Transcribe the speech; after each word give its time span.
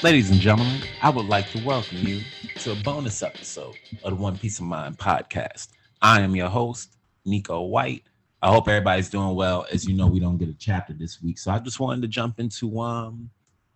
Ladies 0.00 0.30
and 0.30 0.38
gentlemen, 0.38 0.80
I 1.02 1.10
would 1.10 1.26
like 1.26 1.50
to 1.50 1.64
welcome 1.64 1.98
you 1.98 2.22
to 2.60 2.70
a 2.70 2.76
bonus 2.76 3.20
episode 3.20 3.74
of 4.04 4.10
the 4.10 4.14
One 4.14 4.38
Piece 4.38 4.60
of 4.60 4.64
Mind 4.64 4.96
podcast. 4.96 5.70
I 6.00 6.20
am 6.20 6.36
your 6.36 6.48
host, 6.48 6.96
Neko 7.26 7.68
White. 7.68 8.04
I 8.40 8.48
hope 8.48 8.68
everybody's 8.68 9.10
doing 9.10 9.34
well. 9.34 9.66
As 9.72 9.88
you 9.88 9.96
know, 9.96 10.06
we 10.06 10.20
don't 10.20 10.38
get 10.38 10.50
a 10.50 10.54
chapter 10.54 10.92
this 10.92 11.20
week, 11.20 11.36
so 11.36 11.50
I 11.50 11.58
just 11.58 11.80
wanted 11.80 12.02
to 12.02 12.08
jump 12.08 12.38
into 12.38 12.78
um 12.78 13.28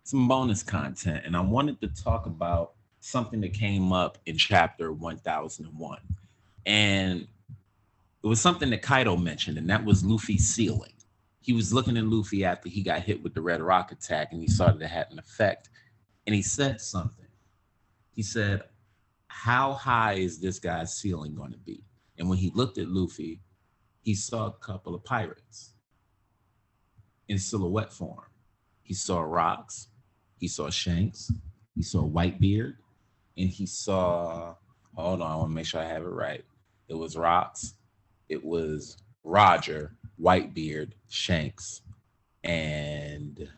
some 0.03 0.29
bonus 0.29 0.63
content, 0.63 1.25
and 1.25 1.35
I 1.35 1.41
wanted 1.41 1.81
to 1.81 1.89
talk 1.89 2.25
about 2.25 2.71
something 3.01 3.41
that 3.41 3.51
came 3.51 3.91
up 3.91 4.17
in 4.25 4.37
chapter 4.37 4.93
1001. 4.93 5.99
And 6.65 7.27
it 8.23 8.27
was 8.27 8.39
something 8.39 8.69
that 8.69 8.81
Kaido 8.81 9.17
mentioned, 9.17 9.57
and 9.57 9.69
that 9.69 9.83
was 9.83 10.05
Luffy's 10.05 10.47
ceiling. 10.47 10.93
He 11.41 11.51
was 11.51 11.73
looking 11.73 11.97
at 11.97 12.05
Luffy 12.05 12.45
after 12.45 12.69
he 12.69 12.81
got 12.81 13.01
hit 13.01 13.21
with 13.21 13.33
the 13.33 13.41
Red 13.41 13.61
Roc 13.61 13.91
attack, 13.91 14.31
and 14.31 14.41
he 14.41 14.47
saw 14.47 14.71
that 14.71 14.81
it 14.81 14.87
had 14.87 15.11
an 15.11 15.19
effect 15.19 15.67
and 16.25 16.35
he 16.35 16.41
said 16.41 16.81
something. 16.81 17.25
He 18.11 18.23
said, 18.23 18.63
How 19.27 19.73
high 19.73 20.13
is 20.13 20.39
this 20.39 20.59
guy's 20.59 20.95
ceiling 20.95 21.35
going 21.35 21.51
to 21.51 21.57
be? 21.57 21.83
And 22.17 22.29
when 22.29 22.37
he 22.37 22.51
looked 22.53 22.77
at 22.77 22.87
Luffy, 22.87 23.41
he 24.01 24.15
saw 24.15 24.47
a 24.47 24.51
couple 24.51 24.93
of 24.93 25.03
pirates 25.03 25.73
in 27.27 27.39
silhouette 27.39 27.91
form. 27.91 28.25
He 28.83 28.93
saw 28.93 29.21
rocks, 29.21 29.87
he 30.37 30.47
saw 30.47 30.69
Shanks, 30.69 31.31
he 31.73 31.81
saw 31.81 32.03
Whitebeard, 32.03 32.75
and 33.37 33.49
he 33.49 33.65
saw, 33.65 34.55
hold 34.93 35.21
on, 35.21 35.31
I 35.31 35.35
want 35.35 35.49
to 35.49 35.55
make 35.55 35.65
sure 35.65 35.81
I 35.81 35.85
have 35.85 36.03
it 36.03 36.07
right. 36.07 36.43
It 36.89 36.95
was 36.95 37.15
rocks, 37.15 37.75
it 38.29 38.43
was 38.43 38.97
Roger, 39.23 39.95
Whitebeard, 40.21 40.91
Shanks, 41.07 41.81
and 42.43 43.49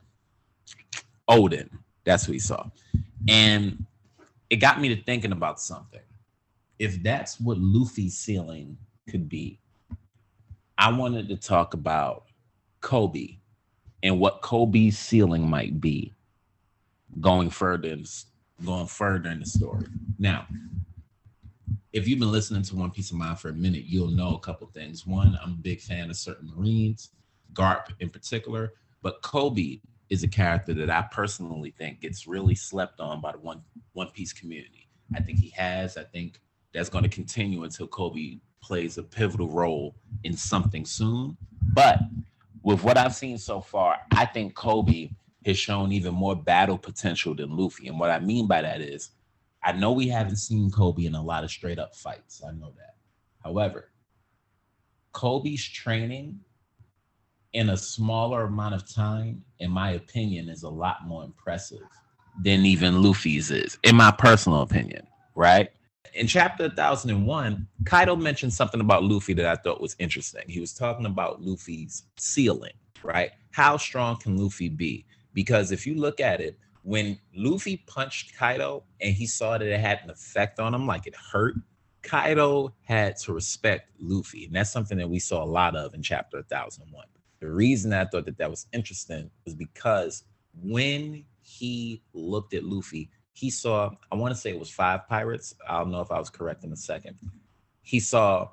Oden. 1.30 1.70
That's 2.06 2.28
what 2.28 2.34
he 2.34 2.40
saw. 2.40 2.70
And 3.28 3.86
it 4.50 4.58
got 4.58 4.80
me 4.80 4.90
to 4.90 5.04
thinking 5.04 5.32
about 5.32 5.60
something. 5.60 6.00
If 6.80 7.02
that's 7.04 7.40
what 7.40 7.58
Luffy's 7.58 8.18
ceiling 8.18 8.78
could 9.10 9.28
be, 9.28 9.60
I 10.78 10.92
wanted 10.92 11.28
to 11.30 11.38
talk 11.38 11.74
about 11.74 12.26
Koby 12.82 13.38
and 14.04 14.20
what 14.20 14.42
Koby's 14.42 14.98
ceiling 14.98 15.50
might 15.50 15.82
be 15.82 16.14
going 17.22 17.50
further 17.50 17.90
in, 17.90 18.06
going 18.64 18.88
further 18.88 19.30
in 19.30 19.40
the 19.40 19.46
story. 19.46 19.88
Now, 20.20 20.46
if 21.94 22.08
you've 22.08 22.20
been 22.20 22.32
listening 22.32 22.62
to 22.64 22.76
One 22.76 22.92
Piece 22.92 23.12
of 23.12 23.18
Mind 23.18 23.40
for 23.40 23.50
a 23.50 23.54
minute, 23.54 23.86
you'll 23.86 24.12
know 24.12 24.36
a 24.36 24.40
couple 24.40 24.68
things. 24.68 25.08
One, 25.08 25.40
I'm 25.42 25.54
a 25.54 25.62
big 25.62 25.80
fan 25.80 26.10
of 26.10 26.18
certain 26.18 26.52
Marines, 26.56 27.12
Garp 27.54 27.86
in 28.02 28.10
particular, 28.10 28.74
but 29.02 29.22
Koby 29.22 29.80
is 30.10 30.24
a 30.24 30.28
character 30.28 30.74
that 30.74 30.90
I 30.90 31.04
personally 31.12 31.74
think 31.78 32.02
gets 32.02 32.28
really 32.28 32.56
slept 32.56 33.00
on 33.00 33.22
by 33.22 33.32
the 33.32 33.40
one 33.40 33.62
One 33.94 34.10
Piece 34.12 34.34
community. 34.34 34.88
I 35.16 35.20
think 35.22 35.40
he 35.40 35.50
has. 35.52 35.98
I 35.98 36.04
think 36.04 36.40
that's 36.74 36.90
going 36.90 37.04
to 37.04 37.10
continue 37.10 37.64
until 37.64 37.88
Koby 37.88 38.40
plays 38.62 38.98
a 38.98 39.04
pivotal 39.04 39.50
role 39.50 39.96
in 40.24 40.36
something 40.36 40.86
soon. 40.86 41.38
But 41.74 42.00
with 42.64 42.84
what 42.84 42.98
I've 42.98 43.16
seen 43.16 43.38
so 43.38 43.62
far, 43.62 43.98
I 44.12 44.26
think 44.26 44.56
Koby 44.56 45.12
has 45.46 45.58
shown 45.58 45.92
even 45.92 46.14
more 46.14 46.36
battle 46.36 46.78
potential 46.78 47.36
than 47.36 47.56
Luffy. 47.56 47.88
And 47.88 48.00
what 48.00 48.10
I 48.10 48.20
mean 48.20 48.48
by 48.48 48.62
that 48.62 48.82
is, 48.82 49.12
I 49.64 49.72
know 49.72 49.92
we 49.92 50.08
haven't 50.08 50.38
seen 50.38 50.72
Koby 50.72 51.06
in 51.06 51.16
a 51.16 51.24
lot 51.24 51.44
of 51.44 51.52
straight 51.52 51.80
up 51.80 51.96
fights. 51.96 52.44
I 52.48 52.52
know 52.52 52.74
that. 52.78 52.96
However, 53.44 53.92
Koby's 55.14 55.64
training 55.64 56.40
in 57.56 57.70
a 57.70 57.78
smaller 57.78 58.44
amount 58.44 58.76
of 58.76 58.88
time, 58.88 59.42
in 59.60 59.72
my 59.72 59.92
opinion, 59.92 60.50
is 60.50 60.64
a 60.64 60.70
lot 60.70 61.08
more 61.08 61.24
impressive 61.24 61.88
than 62.44 62.66
even 62.66 63.02
Luffy's 63.02 63.50
is, 63.50 63.78
in 63.84 63.96
my 63.96 64.12
personal 64.12 64.62
opinion, 64.62 65.08
right? 65.36 65.70
In 66.16 66.28
chapter 66.28 66.66
1001, 66.66 67.66
Kaido 67.86 68.18
mentioned 68.18 68.54
something 68.54 68.82
about 68.82 69.06
Luffy 69.06 69.34
that 69.36 69.46
I 69.46 69.56
thought 69.56 69.80
was 69.80 69.96
interesting. 70.00 70.44
He 70.50 70.60
was 70.60 70.74
talking 70.74 71.06
about 71.06 71.42
Luffy's 71.42 72.04
ceiling, 72.18 72.74
right? 73.04 73.32
How 73.52 73.78
strong 73.78 74.18
can 74.18 74.36
Luffy 74.36 74.68
be? 74.68 75.06
Because 75.34 75.72
if 75.72 75.88
you 75.88 75.96
look 75.96 76.20
at 76.20 76.42
it, 76.42 76.60
when 76.84 77.18
Luffy 77.34 77.78
punched 77.88 78.36
Kaido 78.38 78.84
and 79.00 79.16
he 79.16 79.26
saw 79.26 79.58
that 79.58 79.66
it 79.66 79.80
had 79.80 80.02
an 80.04 80.10
effect 80.10 80.60
on 80.60 80.74
him, 80.74 80.86
like 80.86 81.08
it 81.08 81.16
hurt, 81.16 81.56
Kaido 82.02 82.74
had 82.84 83.16
to 83.20 83.32
respect 83.32 83.92
Luffy. 84.02 84.46
And 84.46 84.56
that's 84.56 84.72
something 84.72 84.98
that 84.98 85.10
we 85.10 85.20
saw 85.20 85.42
a 85.42 85.46
lot 85.46 85.78
of 85.78 85.94
in 85.94 86.04
chapter 86.04 86.38
1001. 86.38 87.06
The 87.46 87.52
reason 87.52 87.94
I 87.94 88.06
thought 88.06 88.26
that 88.26 88.40
that 88.40 88.50
was 88.50 88.66
interesting 88.74 89.30
was 89.46 89.54
because 89.54 90.24
when 90.64 91.26
he 91.44 92.02
looked 92.12 92.56
at 92.56 92.64
Luffy, 92.64 93.12
he 93.34 93.52
saw, 93.52 93.92
I 94.12 94.16
want 94.16 94.34
to 94.34 94.40
say 94.40 94.50
it 94.50 94.58
was 94.58 94.72
five 94.72 95.08
pirates. 95.08 95.54
I 95.70 95.78
don't 95.78 95.92
know 95.92 96.02
if 96.02 96.12
I 96.12 96.18
was 96.18 96.32
correct 96.32 96.64
in 96.64 96.72
a 96.74 96.76
second. 96.76 97.20
He 97.84 98.00
saw 98.00 98.50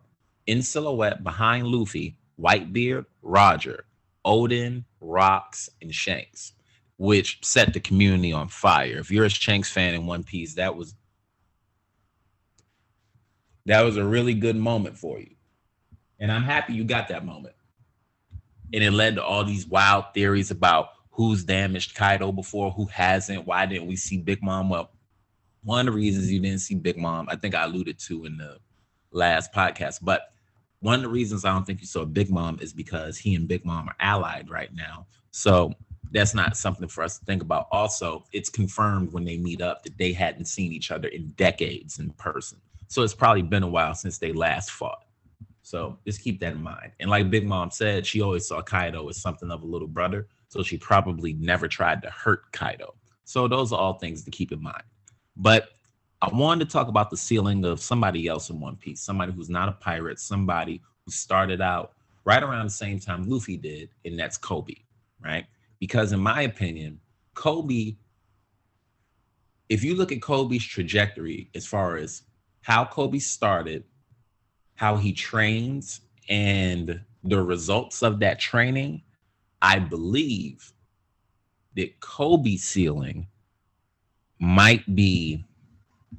in 0.47 0.61
silhouette 0.61 1.25
behind 1.25 1.69
Luffy, 1.69 2.19
Whitebeard, 2.39 3.07
Roger, 3.23 3.87
Oden, 4.27 4.85
Rocks, 5.01 5.71
and 5.81 5.95
Shanks, 5.95 6.53
which 6.99 7.39
set 7.43 7.73
the 7.73 7.81
community 7.81 8.35
on 8.35 8.49
fire. 8.49 8.99
If 8.99 9.11
you're 9.11 9.25
a 9.25 9.31
Shanks 9.31 9.71
fan 9.71 9.95
in 9.95 10.05
One 10.05 10.23
Piece, 10.23 10.57
that 10.57 10.77
was 10.77 10.95
that 13.65 13.81
was 13.81 13.97
a 13.97 14.05
really 14.05 14.35
good 14.35 14.57
moment 14.57 14.99
for 14.99 15.19
you. 15.19 15.35
And 16.19 16.31
I'm 16.31 16.43
happy 16.43 16.75
you 16.75 16.85
got 16.85 17.09
that 17.09 17.25
moment 17.25 17.55
and 18.73 18.83
it 18.83 18.93
led 18.93 19.17
to 19.17 19.25
all 19.25 19.45
these 19.45 19.67
wild 19.67 20.07
theories 20.15 20.51
about 20.51 20.91
who's 21.11 21.45
damaged 21.45 21.95
Kaido 21.95 22.33
before, 22.33 22.71
who 22.71 22.87
hasn't. 22.87 23.47
Why 23.47 23.67
didn't 23.67 23.87
we 23.87 23.97
see 23.97 24.19
Big 24.19 24.43
Mom? 24.43 24.71
Well, 24.71 24.91
one 25.63 25.81
of 25.81 25.93
the 25.93 25.99
reasons 25.99 26.33
you 26.33 26.41
didn't 26.41 26.61
see 26.61 26.75
Big 26.75 26.97
Mom, 26.97 27.29
I 27.31 27.37
think 27.37 27.55
I 27.55 27.65
alluded 27.65 27.99
to 28.01 28.25
in 28.25 28.37
the 28.37 28.59
last 29.13 29.53
podcast, 29.53 29.99
but 30.03 30.33
one 30.81 30.97
of 30.97 31.03
the 31.03 31.09
reasons 31.09 31.45
I 31.45 31.53
don't 31.53 31.65
think 31.65 31.81
you 31.81 31.87
saw 31.87 32.05
Big 32.05 32.31
Mom 32.31 32.59
is 32.61 32.73
because 32.73 33.17
he 33.17 33.37
and 33.37 33.47
Big 33.47 33.65
Mom 33.65 33.89
are 33.89 33.97
allied 34.01 34.51
right 34.51 34.75
now. 34.75 35.07
So 35.31 35.73
that's 36.11 36.35
not 36.35 36.57
something 36.57 36.89
for 36.89 37.05
us 37.05 37.19
to 37.19 37.25
think 37.25 37.43
about. 37.43 37.69
Also, 37.71 38.25
it's 38.33 38.49
confirmed 38.49 39.13
when 39.13 39.25
they 39.25 39.37
meet 39.39 39.61
up 39.61 39.83
that 39.85 39.97
they 39.97 40.13
hadn't 40.13 40.47
seen 40.47 40.73
each 40.73 40.91
other 40.91 41.09
in 41.09 41.29
decades 41.37 41.99
in 42.01 42.11
person. 42.13 42.59
So 42.89 43.03
it's 43.03 43.15
probably 43.15 43.43
been 43.43 43.63
a 43.63 43.69
while 43.69 43.95
since 43.95 44.19
they 44.19 44.33
last 44.33 44.71
fought. 44.73 45.05
So 45.73 45.99
just 46.07 46.21
keep 46.21 46.39
that 46.41 46.53
in 46.53 46.63
mind. 46.63 46.93
And 47.01 47.09
like 47.09 47.31
Big 47.31 47.47
Mom 47.47 47.71
said, 47.71 48.07
she 48.07 48.21
always 48.21 48.47
saw 48.47 48.61
Kaido 48.61 49.09
as 49.09 49.23
something 49.23 49.51
of 49.51 49.63
a 49.63 49.67
little 49.67 49.89
brother. 49.89 50.29
So 50.49 50.63
she 50.63 50.77
probably 50.77 51.33
never 51.33 51.67
tried 51.67 52.03
to 52.03 52.11
hurt 52.11 52.53
Kaido. 52.53 52.93
So 53.25 53.49
those 53.49 53.73
are 53.73 53.79
all 53.79 53.95
things 53.95 54.23
to 54.25 54.31
keep 54.31 54.53
in 54.53 54.63
mind. 54.63 54.83
But 55.35 55.71
I 56.21 56.29
wanted 56.29 56.67
to 56.67 56.71
talk 56.71 56.89
about 56.89 57.09
the 57.09 57.17
ceiling 57.17 57.65
of 57.65 57.81
somebody 57.81 58.29
else 58.29 58.51
in 58.51 58.61
One 58.61 58.77
Piece, 58.77 59.01
somebody 59.01 59.33
who's 59.33 59.49
not 59.49 59.71
a 59.71 59.73
pirate, 59.73 60.19
somebody 60.19 60.83
who 61.07 61.11
started 61.11 61.63
out 61.63 61.93
right 62.27 62.43
around 62.43 62.67
the 62.67 62.71
same 62.71 63.01
time 63.01 63.23
Luffy 63.23 63.57
did, 63.57 63.89
and 64.05 64.19
that's 64.19 64.37
Koby, 64.37 64.85
right? 65.25 65.47
Because 65.81 66.13
in 66.13 66.21
my 66.21 66.43
opinion, 66.43 67.01
Koby, 67.35 67.97
if 69.71 69.83
you 69.83 69.95
look 69.95 70.13
at 70.13 70.21
Koby's 70.21 70.67
trajectory 70.67 71.49
as 71.55 71.65
far 71.65 71.97
as 71.97 72.25
how 72.61 72.85
Koby 72.85 73.23
started 73.23 73.85
how 74.75 74.97
he 74.97 75.13
trains 75.13 76.01
and 76.29 77.01
the 77.25 77.43
results 77.43 78.03
of 78.03 78.19
that 78.21 78.41
training, 78.41 79.03
I 79.61 79.79
believe 79.79 80.73
that 81.77 81.99
Koby's 82.01 82.65
ceiling 82.65 83.27
might 84.39 84.95
be 84.95 85.45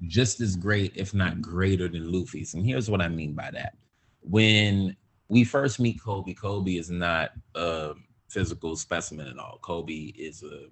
just 0.07 0.39
as 0.41 0.55
great, 0.55 0.93
if 0.95 1.13
not 1.13 1.41
greater 1.41 1.87
than 1.87 2.11
Luffy's. 2.11 2.53
And 2.53 2.65
here's 2.65 2.89
what 2.89 3.01
I 3.01 3.07
mean 3.07 3.33
by 3.33 3.51
that. 3.51 3.75
When 4.21 4.95
we 5.27 5.43
first 5.43 5.79
meet 5.79 5.99
Koby, 5.99 6.37
Koby 6.37 6.79
is 6.79 6.89
not 6.89 7.31
a 7.55 7.93
physical 8.29 8.75
specimen 8.75 9.27
at 9.27 9.37
all. 9.37 9.59
Koby 9.61 10.15
is 10.17 10.43
a 10.43 10.67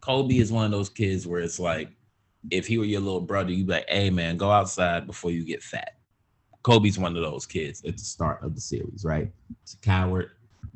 Koby 0.00 0.40
is 0.40 0.50
one 0.50 0.64
of 0.64 0.70
those 0.70 0.88
kids 0.88 1.26
where 1.26 1.40
it's 1.40 1.60
like, 1.60 1.90
if 2.50 2.66
he 2.66 2.78
were 2.78 2.84
your 2.84 3.02
little 3.02 3.20
brother, 3.20 3.52
you'd 3.52 3.66
be 3.66 3.74
like, 3.74 3.88
hey 3.88 4.08
man, 4.08 4.38
go 4.38 4.50
outside 4.50 5.06
before 5.06 5.30
you 5.30 5.44
get 5.44 5.62
fat. 5.62 5.99
Koby's 6.62 6.98
one 6.98 7.16
of 7.16 7.22
those 7.22 7.46
kids 7.46 7.82
at 7.84 7.96
the 7.96 8.04
start 8.04 8.42
of 8.42 8.54
the 8.54 8.60
series, 8.60 9.04
right? 9.04 9.32
He's 9.62 9.74
a 9.74 9.84
coward, 9.84 10.30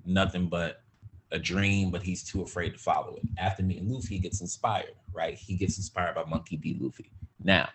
nothing 0.07 0.49
but 0.49 0.83
a 1.31 1.39
dream, 1.39 1.91
but 1.91 2.03
he's 2.03 2.23
too 2.23 2.43
afraid 2.43 2.71
to 2.71 2.79
follow 2.79 3.17
it. 3.17 3.23
After 3.39 3.63
meeting 3.63 3.91
Luffy, 3.91 4.15
he 4.15 4.21
gets 4.21 4.41
inspired, 4.41 4.95
right? 5.13 5.35
He 5.35 5.57
gets 5.57 5.77
inspired 5.77 6.15
by 6.15 6.25
Monkey 6.25 6.57
D. 6.57 6.79
Luffy. 6.81 7.11
Now, 7.43 7.69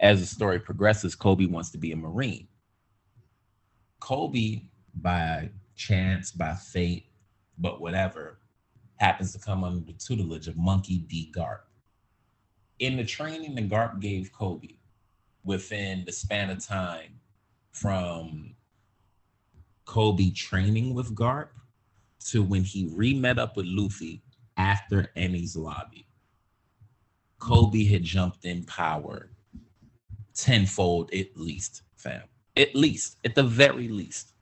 as 0.00 0.20
the 0.20 0.26
story 0.26 0.58
progresses, 0.58 1.14
Koby 1.14 1.48
wants 1.48 1.70
to 1.70 1.78
be 1.78 1.92
a 1.92 1.96
Marine. 1.96 2.48
Koby, 4.00 4.68
by 4.96 5.50
chance, 5.76 6.32
by 6.32 6.54
fate, 6.54 7.06
but 7.58 7.80
whatever, 7.80 8.38
happens 8.96 9.32
to 9.32 9.38
come 9.38 9.64
under 9.64 9.80
the 9.80 9.92
tutelage 9.92 10.48
of 10.48 10.56
Monkey 10.56 10.98
D. 10.98 11.32
Garp. 11.36 11.60
In 12.80 12.96
the 12.96 13.04
training 13.04 13.54
that 13.54 13.68
Garp 13.68 14.00
gave 14.00 14.32
Koby, 14.32 14.78
within 15.44 16.04
the 16.04 16.12
span 16.12 16.50
of 16.50 16.64
time 16.64 17.20
from 17.74 18.54
Koby 19.84 20.34
training 20.34 20.94
with 20.94 21.14
Garp 21.14 21.48
to 22.26 22.42
when 22.42 22.64
he 22.64 22.90
re 22.94 23.12
met 23.12 23.38
up 23.38 23.56
with 23.56 23.66
Luffy 23.66 24.22
after 24.56 25.10
Enies 25.16 25.56
Lobby. 25.56 26.06
Koby 27.40 27.90
had 27.90 28.04
jumped 28.04 28.44
in 28.44 28.64
power 28.64 29.30
tenfold 30.34 31.12
at 31.12 31.36
least, 31.36 31.82
fam. 31.96 32.22
At 32.56 32.74
least, 32.74 33.18
at 33.24 33.34
the 33.34 33.42
very 33.42 33.88
least. 33.88 34.32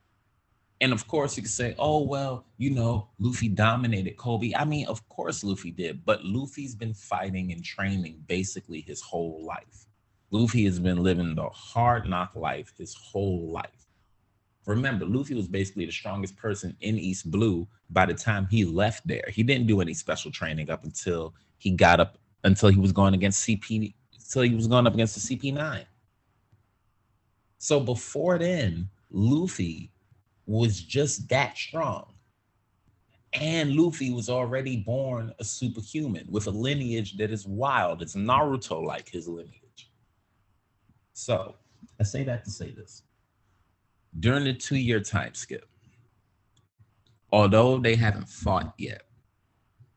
And 0.80 0.92
of 0.92 1.06
course, 1.06 1.36
you 1.36 1.42
could 1.42 1.52
say, 1.52 1.74
oh, 1.78 2.02
well, 2.02 2.46
you 2.58 2.70
know, 2.70 3.08
Luffy 3.18 3.48
dominated 3.48 4.16
Koby. 4.16 4.52
I 4.56 4.64
mean, 4.64 4.86
of 4.86 5.08
course, 5.08 5.44
Luffy 5.44 5.70
did, 5.70 6.04
but 6.04 6.24
Luffy's 6.24 6.74
been 6.74 6.94
fighting 6.94 7.52
and 7.52 7.64
training 7.64 8.24
basically 8.26 8.80
his 8.80 9.00
whole 9.00 9.44
life. 9.44 9.86
Luffy 10.32 10.64
has 10.64 10.80
been 10.80 11.02
living 11.02 11.34
the 11.34 11.46
hard 11.50 12.08
knock 12.08 12.34
life 12.34 12.72
his 12.78 12.94
whole 12.94 13.50
life. 13.52 13.86
Remember, 14.64 15.04
Luffy 15.04 15.34
was 15.34 15.46
basically 15.46 15.84
the 15.84 15.92
strongest 15.92 16.36
person 16.36 16.74
in 16.80 16.98
East 16.98 17.30
Blue 17.30 17.68
by 17.90 18.06
the 18.06 18.14
time 18.14 18.46
he 18.50 18.64
left 18.64 19.06
there. 19.06 19.24
He 19.28 19.42
didn't 19.42 19.66
do 19.66 19.82
any 19.82 19.92
special 19.92 20.30
training 20.30 20.70
up 20.70 20.84
until 20.84 21.34
he 21.58 21.70
got 21.70 22.00
up 22.00 22.16
until 22.44 22.70
he 22.70 22.80
was 22.80 22.92
going 22.92 23.12
against 23.12 23.46
CP 23.46 23.92
until 24.14 24.42
he 24.42 24.54
was 24.54 24.66
going 24.66 24.86
up 24.86 24.94
against 24.94 25.28
the 25.28 25.36
CP9. 25.36 25.84
So 27.58 27.78
before 27.78 28.38
then, 28.38 28.88
Luffy 29.10 29.92
was 30.46 30.80
just 30.80 31.28
that 31.28 31.58
strong. 31.58 32.06
And 33.34 33.76
Luffy 33.76 34.10
was 34.10 34.30
already 34.30 34.78
born 34.78 35.34
a 35.38 35.44
superhuman 35.44 36.26
with 36.30 36.46
a 36.46 36.50
lineage 36.50 37.18
that 37.18 37.30
is 37.30 37.46
wild. 37.46 38.00
It's 38.00 38.14
Naruto 38.14 38.82
like 38.82 39.10
his 39.10 39.28
lineage. 39.28 39.61
So 41.12 41.56
I 42.00 42.04
say 42.04 42.24
that 42.24 42.44
to 42.44 42.50
say 42.50 42.70
this 42.70 43.02
during 44.18 44.44
the 44.44 44.54
two 44.54 44.76
year 44.76 45.00
time 45.00 45.34
skip, 45.34 45.68
although 47.32 47.78
they 47.78 47.94
haven't 47.94 48.28
fought 48.28 48.74
yet, 48.78 49.02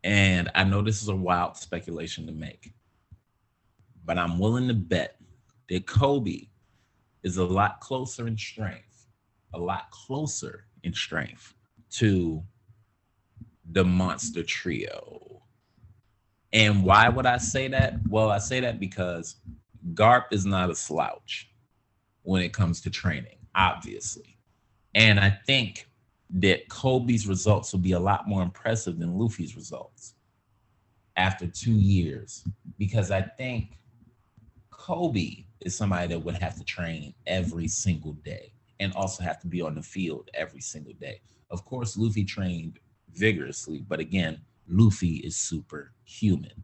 and 0.03 0.49
I 0.55 0.63
know 0.63 0.81
this 0.81 1.01
is 1.01 1.09
a 1.09 1.15
wild 1.15 1.57
speculation 1.57 2.25
to 2.27 2.31
make, 2.31 2.73
but 4.05 4.17
I'm 4.17 4.39
willing 4.39 4.67
to 4.67 4.73
bet 4.73 5.17
that 5.69 5.85
Koby 5.85 6.49
is 7.23 7.37
a 7.37 7.43
lot 7.43 7.79
closer 7.79 8.27
in 8.27 8.37
strength, 8.37 9.07
a 9.53 9.59
lot 9.59 9.89
closer 9.91 10.67
in 10.83 10.93
strength 10.93 11.53
to 11.89 12.43
the 13.71 13.83
monster 13.83 14.43
trio. 14.43 15.41
And 16.53 16.83
why 16.85 17.09
would 17.09 17.25
I 17.25 17.37
say 17.37 17.67
that? 17.69 17.95
Well, 18.07 18.29
I 18.29 18.37
say 18.37 18.59
that 18.59 18.79
because 18.79 19.37
Garp 19.93 20.25
is 20.31 20.45
not 20.45 20.69
a 20.69 20.75
slouch 20.75 21.49
when 22.23 22.41
it 22.41 22.53
comes 22.53 22.81
to 22.81 22.89
training 22.89 23.35
obviously. 23.55 24.37
And 24.93 25.19
I 25.19 25.29
think 25.29 25.87
that 26.29 26.67
Koby's 26.69 27.27
results 27.27 27.71
will 27.71 27.79
be 27.79 27.93
a 27.93 27.99
lot 27.99 28.27
more 28.27 28.43
impressive 28.43 28.99
than 28.99 29.17
Luffy's 29.17 29.55
results 29.55 30.13
after 31.15 31.47
two 31.47 31.73
years 31.73 32.43
because 32.77 33.09
I 33.11 33.21
think 33.21 33.77
Koby 34.71 35.45
is 35.61 35.75
somebody 35.75 36.07
that 36.07 36.19
would 36.19 36.35
have 36.35 36.57
to 36.57 36.63
train 36.63 37.13
every 37.25 37.67
single 37.67 38.13
day 38.13 38.51
and 38.79 38.93
also 38.93 39.23
have 39.23 39.39
to 39.41 39.47
be 39.47 39.61
on 39.61 39.75
the 39.75 39.81
field 39.81 40.29
every 40.33 40.61
single 40.61 40.93
day. 40.93 41.21
Of 41.49 41.63
course, 41.63 41.97
Luffy 41.97 42.25
trained 42.25 42.79
vigorously, 43.13 43.85
but 43.87 43.99
again, 43.99 44.41
Luffy 44.67 45.17
is 45.17 45.37
superhuman. 45.37 46.63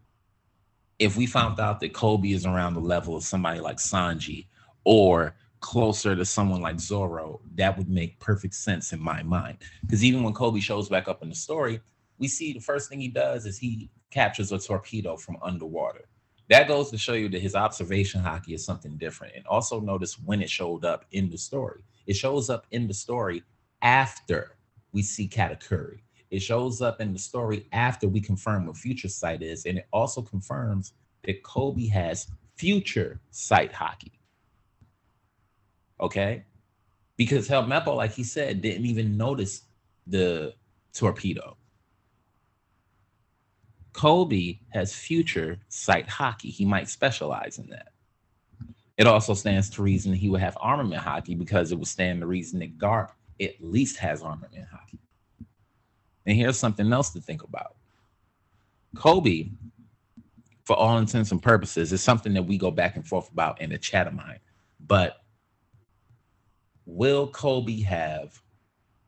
If 1.02 1.18
we 1.18 1.26
found 1.26 1.60
out 1.60 1.80
that 1.80 1.94
Koby 1.94 2.36
is 2.36 2.46
around 2.46 2.76
the 2.76 2.80
level 2.80 3.16
of 3.16 3.24
somebody 3.24 3.60
like 3.60 3.78
Sanji 3.78 4.46
or 4.84 5.36
closer 5.60 6.16
to 6.16 6.24
someone 6.24 6.62
like 6.62 6.80
Zoro, 6.80 7.42
that 7.56 7.76
would 7.76 7.90
make 7.90 8.20
perfect 8.20 8.54
sense 8.54 8.94
in 8.94 9.00
my 9.00 9.24
mind. 9.24 9.58
Because 9.82 10.06
even 10.06 10.22
when 10.22 10.36
Koby 10.36 10.62
shows 10.62 10.90
back 10.90 11.08
up 11.08 11.24
in 11.24 11.30
the 11.30 11.36
story, 11.36 11.82
we 12.20 12.28
see 12.28 12.54
the 12.54 12.60
first 12.60 12.88
thing 12.88 13.02
he 13.02 13.08
does 13.08 13.48
is 13.48 13.58
he 13.58 13.90
captures 14.12 14.52
a 14.52 14.60
torpedo 14.60 15.18
from 15.18 15.38
underwater. 15.42 16.06
That 16.52 16.68
goes 16.68 16.92
to 16.92 17.00
show 17.00 17.14
you 17.14 17.30
that 17.30 17.42
his 17.42 17.56
observation 17.56 18.22
haki 18.22 18.54
is 18.54 18.64
something 18.64 18.96
different. 18.98 19.34
And 19.36 19.48
also 19.48 19.80
notice 19.80 20.20
when 20.20 20.40
it 20.40 20.52
showed 20.52 20.86
up 20.86 21.06
in 21.14 21.32
the 21.32 21.38
story. 21.40 21.82
It 22.06 22.16
shows 22.16 22.52
up 22.52 22.68
in 22.70 22.88
the 22.88 22.94
story 22.94 23.42
after 23.82 24.56
we 24.92 25.02
see 25.02 25.28
Katakuri. 25.28 26.02
It 26.32 26.42
shows 26.42 26.82
up 26.82 27.02
in 27.02 27.12
the 27.12 27.20
story 27.20 27.68
after 27.74 28.08
we 28.08 28.22
confirm 28.22 28.66
what 28.66 28.78
future 28.78 29.10
sight 29.10 29.44
is. 29.44 29.66
And 29.66 29.78
it 29.78 29.88
also 29.92 30.22
confirms 30.22 30.94
that 31.24 31.44
Koby 31.44 31.90
has 31.92 32.28
future 32.56 33.20
sight 33.32 33.74
haki. 33.74 34.14
Okay. 36.00 36.46
Because 37.18 37.50
Helmeppo, 37.50 37.96
like 37.96 38.14
he 38.14 38.24
said, 38.24 38.62
didn't 38.62 38.86
even 38.86 39.18
notice 39.18 39.64
the 40.08 40.56
torpedo. 40.94 41.58
Koby 43.92 44.60
has 44.70 44.96
future 44.96 45.60
sight 45.68 46.08
haki. 46.08 46.50
He 46.50 46.66
might 46.66 46.88
specialize 46.88 47.60
in 47.60 47.68
that. 47.70 47.90
It 48.98 49.06
also 49.06 49.34
stands 49.34 49.70
to 49.72 49.84
reason 49.84 50.14
he 50.14 50.30
would 50.30 50.42
have 50.42 50.58
armament 50.62 51.04
haki 51.04 51.38
because 51.38 51.74
it 51.74 51.78
would 51.78 51.88
stand 51.88 52.22
to 52.22 52.28
reason 52.28 52.60
that 52.60 52.78
Garp 52.78 53.10
at 53.42 53.56
least 53.60 53.98
has 53.98 54.22
armament 54.22 54.66
haki. 54.74 55.00
And 56.26 56.38
here's 56.38 56.58
something 56.58 56.92
else 56.92 57.12
to 57.12 57.22
think 57.22 57.44
about. 57.44 57.76
Koby, 58.96 59.52
for 60.64 60.76
all 60.76 60.98
intents 60.98 61.32
and 61.32 61.42
purposes, 61.42 61.92
is 61.92 62.02
something 62.02 62.34
that 62.34 62.44
we 62.44 62.58
go 62.58 62.72
back 62.72 62.96
and 62.96 63.08
forth 63.08 63.32
about 63.32 63.62
in 63.62 63.70
the 63.70 63.78
chat 63.78 64.08
of 64.08 64.14
mine. 64.14 64.40
But 64.80 65.18
will 66.86 67.28
Koby 67.32 67.84
have 67.84 68.42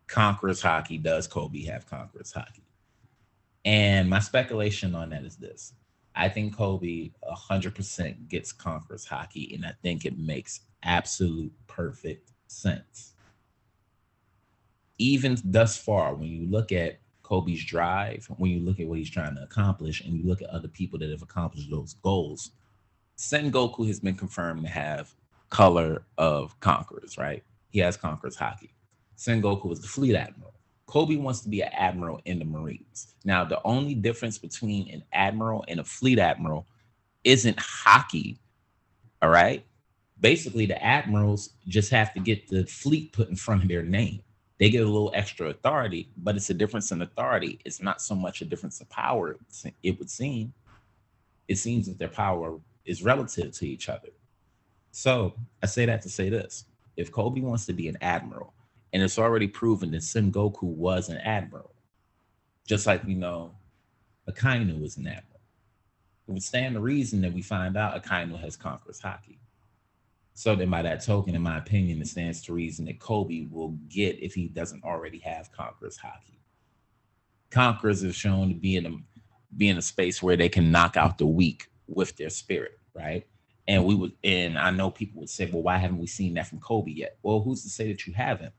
Conqueror's 0.07 0.61
haki? 0.61 1.01
Does 1.01 1.27
Koby 1.27 1.65
have 1.67 1.85
Conqueror's 1.85 2.33
haki? 2.33 2.61
And 3.65 4.09
my 4.09 4.19
speculation 4.19 4.95
on 4.95 5.11
that 5.11 5.23
is 5.23 5.37
this. 5.37 5.73
I 6.15 6.29
think 6.29 6.55
Koby 6.55 7.11
100% 7.27 8.27
gets 8.27 8.51
Conqueror's 8.51 9.05
haki, 9.05 9.55
and 9.55 9.65
I 9.65 9.73
think 9.81 10.05
it 10.05 10.17
makes 10.17 10.61
absolute 10.83 11.51
perfect 11.67 12.31
sense. 12.47 13.13
Even 14.99 15.37
thus 15.43 15.75
far, 15.75 16.13
when 16.13 16.29
you 16.29 16.45
look 16.45 16.71
at 16.71 16.99
Koby's 17.23 17.63
drive, 17.65 18.27
when 18.37 18.51
you 18.51 18.59
look 18.59 18.79
at 18.79 18.87
what 18.87 18.99
he's 18.99 19.09
trying 19.09 19.35
to 19.35 19.43
accomplish, 19.43 20.01
and 20.01 20.13
you 20.13 20.25
look 20.25 20.41
at 20.41 20.49
other 20.49 20.67
people 20.67 20.99
that 20.99 21.09
have 21.09 21.21
accomplished 21.21 21.69
those 21.71 21.93
goals, 22.03 22.51
Sengoku 23.17 23.87
has 23.87 23.99
been 23.99 24.15
confirmed 24.15 24.63
to 24.63 24.69
have 24.69 25.13
color 25.49 26.03
of 26.17 26.59
conquerors, 26.59 27.17
right? 27.17 27.43
he 27.73 27.79
has 27.79 27.97
Conqueror's 27.97 28.37
haki. 28.37 28.69
Sengoku 29.17 29.71
is 29.71 29.81
the 29.81 29.87
fleet 29.87 30.15
admiral. 30.15 30.53
Koby 30.87 31.19
wants 31.19 31.41
to 31.41 31.49
be 31.49 31.61
an 31.61 31.69
admiral 31.73 32.21
in 32.25 32.37
the 32.37 32.45
Marines. 32.45 33.15
Now, 33.25 33.43
the 33.43 33.59
only 33.63 33.95
difference 33.95 34.37
between 34.37 34.89
an 34.91 35.03
admiral 35.11 35.65
and 35.67 35.79
a 35.79 35.83
fleet 35.83 36.19
admiral 36.19 36.67
isn't 37.23 37.57
haki, 37.57 38.37
All 39.21 39.29
right. 39.29 39.65
Basically, 40.19 40.65
the 40.67 40.81
admirals 40.81 41.49
just 41.67 41.89
have 41.89 42.13
to 42.13 42.19
get 42.19 42.47
the 42.47 42.65
fleet 42.65 43.11
put 43.11 43.29
in 43.29 43.35
front 43.35 43.63
of 43.63 43.69
their 43.69 43.83
name. 43.83 44.21
They 44.63 44.69
get 44.69 44.83
a 44.83 44.89
little 44.89 45.11
extra 45.13 45.49
authority, 45.49 46.07
but 46.15 46.37
it's 46.37 46.49
a 46.49 46.53
difference 46.53 46.93
in 46.93 47.01
authority. 47.01 47.59
It's 47.65 47.81
not 47.81 48.01
so 48.01 48.15
much 48.15 48.41
a 48.41 48.45
difference 48.45 48.79
of 48.79 48.87
power, 48.87 49.35
it 49.83 49.99
would 49.99 50.09
seem. 50.09 50.53
It 51.49 51.57
seems 51.57 51.85
that 51.87 51.99
their 51.99 52.07
power 52.07 52.57
is 52.85 53.03
relative 53.03 53.51
to 53.51 53.67
each 53.67 53.89
other. 53.89 54.07
So 54.91 55.33
I 55.61 55.65
say 55.65 55.85
that 55.85 56.01
to 56.03 56.09
say 56.09 56.29
this 56.29 56.63
if 56.95 57.11
Koby 57.11 57.41
wants 57.41 57.65
to 57.65 57.73
be 57.73 57.89
an 57.89 57.97
admiral, 57.99 58.53
and 58.93 59.03
it's 59.03 59.19
already 59.19 59.49
proven 59.49 59.91
that 59.91 60.01
Sengoku 60.01 60.63
was 60.63 61.09
an 61.09 61.17
admiral, 61.17 61.73
just 62.65 62.87
like 62.87 63.03
we 63.03 63.15
know 63.15 63.51
Akainu 64.29 64.79
was 64.79 64.95
an 64.95 65.07
admiral. 65.07 65.41
It 66.25 66.31
would 66.31 66.41
stand 66.41 66.77
the 66.77 66.79
reason 66.79 67.19
that 67.23 67.33
we 67.33 67.41
find 67.41 67.75
out 67.75 68.01
Akainu 68.01 68.39
has 68.39 68.55
Conqueror's 68.55 69.01
haki. 69.01 69.39
So 70.33 70.55
then 70.55 70.69
by 70.69 70.81
that 70.81 71.03
token, 71.03 71.35
in 71.35 71.41
my 71.41 71.57
opinion, 71.57 72.01
it 72.01 72.07
stands 72.07 72.41
to 72.43 72.53
reason 72.53 72.85
that 72.85 72.99
Koby 72.99 73.49
will 73.51 73.77
get 73.87 74.21
if 74.21 74.33
he 74.33 74.47
doesn't 74.47 74.83
already 74.83 75.19
have 75.19 75.51
Conqueror's 75.51 75.97
haki. 75.97 76.39
Conquerors 77.51 78.03
are 78.03 78.11
shown 78.11 78.49
to 78.49 78.55
be 78.55 78.75
in 78.77 78.85
a 78.85 78.91
be 79.55 79.69
in 79.69 79.77
a 79.77 79.81
space 79.81 80.23
where 80.23 80.35
they 80.35 80.49
can 80.49 80.71
knock 80.71 80.97
out 80.97 81.19
the 81.19 81.27
weak 81.27 81.67
with 81.87 82.17
their 82.17 82.31
spirit, 82.31 82.79
right? 82.95 83.27
And 83.67 83.85
we 83.85 83.93
would, 83.93 84.13
and 84.23 84.57
I 84.57 84.71
know 84.71 84.89
people 84.89 85.19
would 85.19 85.29
say, 85.29 85.47
well, 85.51 85.61
why 85.61 85.77
haven't 85.77 85.99
we 85.99 86.07
seen 86.07 86.33
that 86.33 86.47
from 86.47 86.59
Koby 86.59 86.97
yet? 86.97 87.17
Well, 87.21 87.39
who's 87.39 87.61
to 87.63 87.69
say 87.69 87.87
that 87.89 88.07
you 88.07 88.13
haven't? 88.13 88.53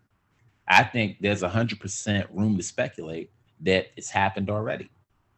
I 0.69 0.85
think 0.85 1.19
there's 1.21 1.43
a 1.43 1.49
hundred 1.49 1.81
percent 1.81 2.29
room 2.31 2.57
to 2.57 2.63
speculate 2.63 3.31
that 3.61 3.89
it's 3.97 4.11
happened 4.11 4.49
already. 4.49 4.89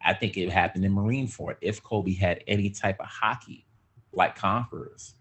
I 0.05 0.13
think 0.13 0.37
it 0.37 0.53
happened 0.53 0.85
in 0.85 0.95
Marineford. 0.95 1.57
If 1.63 1.83
Koby 1.83 2.17
had 2.17 2.45
any 2.47 2.71
type 2.71 3.01
of 3.01 3.07
haki 3.07 3.65
like 4.13 4.37
Conquerors, 4.37 5.15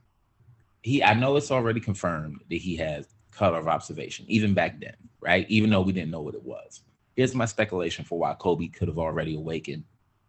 he 0.85 1.03
I 1.03 1.15
know 1.15 1.35
it's 1.35 1.49
already 1.49 1.79
confirmed 1.79 2.41
that 2.47 2.57
he 2.57 2.75
has 2.75 3.07
color 3.31 3.57
of 3.57 3.67
observation, 3.67 4.23
even 4.29 4.53
back 4.53 4.79
then, 4.79 4.95
right? 5.19 5.49
Even 5.49 5.71
though 5.71 5.81
we 5.81 5.91
didn't 5.91 6.11
know 6.11 6.21
what 6.21 6.35
it 6.35 6.43
was. 6.43 6.81
Here's 7.15 7.33
my 7.33 7.45
speculation 7.45 8.05
for 8.05 8.19
why 8.19 8.35
Koby 8.39 8.71
could 8.71 8.87
have 8.87 8.99
already 8.99 9.35
awakened 9.35 9.83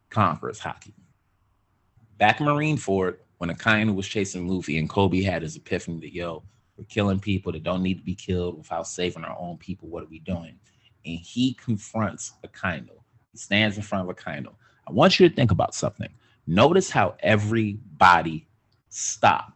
Conqueror's 0.09 0.59
haki. 0.59 0.95
Back 2.17 2.41
in 2.41 2.47
Marineford, 2.47 3.19
when 3.37 3.51
Akainu 3.51 3.95
was 3.95 4.09
chasing 4.09 4.49
Luffy 4.49 4.79
and 4.79 4.89
Koby 4.89 5.23
had 5.23 5.43
his 5.43 5.57
epiphany 5.57 6.01
that, 6.01 6.15
yo, 6.15 6.43
we're 6.79 6.85
killing 6.85 7.21
people 7.21 7.53
that 7.53 7.63
don't 7.63 7.83
need 7.83 7.99
to 7.99 8.05
be 8.05 8.15
killed 8.15 8.57
without 8.57 8.87
saving 8.87 9.25
our 9.25 9.37
own 9.39 9.59
people. 9.59 9.89
What 9.89 10.05
are 10.05 10.09
we 10.09 10.21
doing? 10.21 10.59
And 11.05 11.19
he 11.19 11.53
confronts 11.53 12.33
Akainu. 12.47 12.97
He 13.33 13.39
stands 13.39 13.77
in 13.77 13.83
front 13.83 14.09
of 14.09 14.17
Akainu. 14.17 14.55
I 14.89 14.93
want 14.93 15.21
you 15.21 15.29
to 15.29 15.35
think 15.35 15.51
about 15.51 15.75
something. 15.75 16.09
Notice 16.47 16.89
how 16.89 17.17
everybody 17.21 18.49
stopped, 18.89 19.56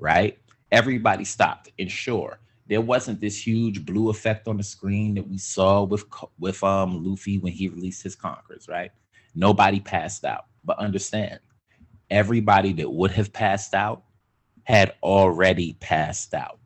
right? 0.00 0.38
Everybody 0.72 1.24
stopped. 1.24 1.70
And 1.78 1.90
sure, 1.90 2.40
there 2.66 2.80
wasn't 2.80 3.20
this 3.20 3.46
huge 3.46 3.84
blue 3.84 4.10
effect 4.10 4.48
on 4.48 4.56
the 4.56 4.62
screen 4.62 5.14
that 5.14 5.28
we 5.28 5.38
saw 5.38 5.84
with 5.84 6.04
with 6.38 6.62
um 6.64 7.04
Luffy 7.04 7.38
when 7.38 7.52
he 7.52 7.68
released 7.68 8.02
his 8.02 8.16
conquerors, 8.16 8.68
right? 8.68 8.90
Nobody 9.34 9.80
passed 9.80 10.24
out. 10.24 10.46
But 10.64 10.78
understand, 10.78 11.40
everybody 12.10 12.72
that 12.74 12.90
would 12.90 13.12
have 13.12 13.32
passed 13.32 13.74
out 13.74 14.04
had 14.64 14.94
already 15.02 15.74
passed 15.74 16.34
out 16.34 16.58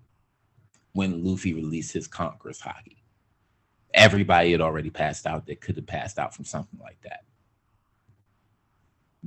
when 0.93 1.25
Luffy 1.25 1.55
released 1.55 1.93
his 1.93 2.07
conquerors 2.07 2.61
haki. 2.61 2.97
Everybody 3.93 4.53
had 4.53 4.61
already 4.61 4.91
passed 4.91 5.27
out 5.27 5.47
that 5.47 5.61
could 5.61 5.77
have 5.77 5.87
passed 5.87 6.19
out 6.19 6.35
from 6.35 6.45
something 6.45 6.81
like 6.81 7.01
that. 7.03 7.21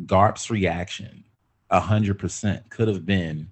Garp's 0.05 0.49
reaction, 0.49 1.23
a 1.69 1.79
hundred 1.79 2.19
percent, 2.19 2.69
could 2.69 2.87
have 2.87 3.05
been, 3.05 3.49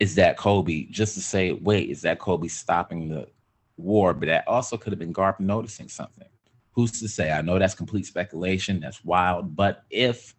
"Is 0.00 0.14
that 0.16 0.38
Koby? 0.38 0.90
Just 0.90 1.14
to 1.14 1.20
say, 1.20 1.52
"Wait, 1.52 1.90
is 1.90 2.02
that 2.02 2.18
Koby 2.18 2.50
stopping 2.50 3.08
the 3.08 3.28
war?" 3.76 4.14
But 4.14 4.26
that 4.26 4.48
also 4.48 4.76
could 4.76 4.92
have 4.92 4.98
been 4.98 5.12
Garp 5.14 5.40
noticing 5.40 5.88
something. 5.88 6.28
Who's 6.72 7.00
to 7.00 7.08
say? 7.08 7.32
I 7.32 7.42
know 7.42 7.58
that's 7.58 7.74
complete 7.74 8.06
speculation. 8.06 8.80
That's 8.80 9.04
wild. 9.04 9.56
But 9.56 9.84
if 9.90 10.34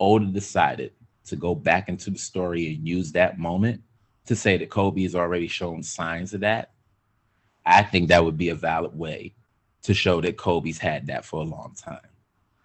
Oda 0.00 0.26
decided 0.26 0.92
to 1.26 1.36
go 1.36 1.54
back 1.54 1.88
into 1.88 2.10
the 2.10 2.18
story 2.18 2.74
and 2.74 2.88
use 2.88 3.12
that 3.12 3.38
moment 3.38 3.82
to 4.26 4.34
say 4.34 4.56
that 4.56 4.70
Koby 4.70 5.02
has 5.02 5.14
already 5.14 5.48
shown 5.48 5.82
signs 5.82 6.32
of 6.32 6.40
that, 6.40 6.72
I 7.64 7.82
think 7.82 8.08
that 8.08 8.24
would 8.24 8.36
be 8.36 8.48
a 8.48 8.54
valid 8.54 8.96
way 8.96 9.34
to 9.82 9.94
show 9.94 10.20
that 10.20 10.36
Koby's 10.36 10.78
had 10.78 11.06
that 11.08 11.24
for 11.24 11.40
a 11.40 11.44
long 11.44 11.74
time. 11.76 12.00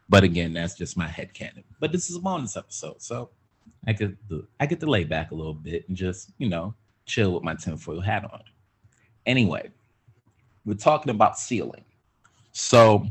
But 0.09 0.23
again, 0.23 0.53
that's 0.53 0.75
just 0.75 0.97
my 0.97 1.07
head 1.07 1.33
canon. 1.33 1.63
But 1.79 1.91
this 1.91 2.09
is 2.09 2.15
a 2.15 2.19
bonus 2.19 2.55
episode, 2.55 3.01
so 3.01 3.31
I 3.87 3.93
get 3.93 4.15
the 4.29 4.47
I 4.59 4.65
get 4.65 4.79
to 4.81 4.85
lay 4.87 5.03
back 5.03 5.31
a 5.31 5.35
little 5.35 5.53
bit 5.53 5.87
and 5.87 5.97
just 5.97 6.31
you 6.37 6.49
know 6.49 6.73
chill 7.05 7.33
with 7.33 7.43
my 7.43 7.55
tinfoil 7.55 8.01
hat 8.01 8.25
on. 8.25 8.43
Anyway, 9.25 9.71
we're 10.65 10.75
talking 10.75 11.09
about 11.09 11.37
ceiling, 11.37 11.83
So 12.51 13.07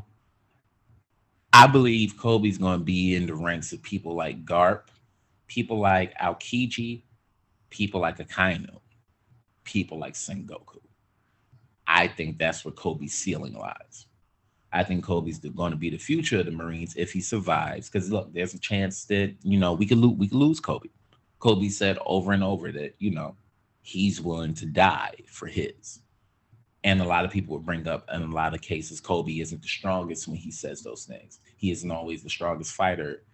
I 1.53 1.67
believe 1.67 2.15
Koby's 2.17 2.59
going 2.59 2.79
to 2.79 2.85
be 2.85 3.15
in 3.15 3.27
the 3.27 3.35
ranks 3.35 3.73
of 3.73 3.83
people 3.83 4.15
like 4.15 4.45
Garp, 4.45 4.85
people 5.47 5.79
like 5.79 6.15
Aokiji, 6.19 7.03
people 7.71 8.01
like 8.01 8.19
Akainu, 8.19 8.79
people 9.65 9.99
like 9.99 10.15
Sengoku. 10.15 10.81
I 11.87 12.09
think 12.09 12.39
that's 12.39 12.65
where 12.65 12.73
Koby's 12.75 13.15
ceiling 13.15 13.55
lies. 13.55 14.07
I 14.73 14.83
think 14.83 15.05
Koby's 15.05 15.39
going 15.39 15.71
to 15.71 15.77
be 15.77 15.91
the 15.91 15.97
future 15.97 16.41
of 16.41 16.47
the 16.47 16.53
Marines 16.53 16.95
if 16.97 17.13
he 17.13 17.21
survives. 17.21 17.89
Because 17.89 18.11
look, 18.11 18.33
there's 18.33 18.55
a 18.55 18.59
chance 18.59 19.05
that 19.07 19.35
you 19.43 19.59
know 19.59 19.73
we 19.73 19.87
could 19.87 19.99
lose. 19.99 20.17
We 20.17 20.29
could 20.29 20.39
lose 20.39 20.61
Koby. 20.61 20.91
Koby 21.41 21.71
said 21.71 21.99
over 22.05 22.33
and 22.33 22.43
over 22.43 22.73
that 22.73 22.95
you 22.99 23.11
know 23.11 23.37
he's 23.83 24.21
willing 24.21 24.55
to 24.55 24.67
die 24.67 25.15
for 25.29 25.47
his. 25.47 26.01
And 26.83 27.01
a 27.01 27.05
lot 27.05 27.25
of 27.25 27.33
people 27.33 27.57
would 27.57 27.67
bring 27.67 27.89
up 27.89 28.09
in 28.13 28.23
a 28.23 28.27
lot 28.35 28.55
of 28.55 28.61
cases, 28.61 29.01
Koby 29.01 29.43
isn't 29.43 29.63
the 29.63 29.69
strongest 29.69 30.29
when 30.29 30.37
he 30.37 30.51
says 30.51 30.83
those 30.83 31.05
things. 31.05 31.41
He 31.57 31.71
isn't 31.73 31.91
always 31.91 32.23
the 32.23 32.31
strongest 32.31 32.73
fighter 32.73 33.25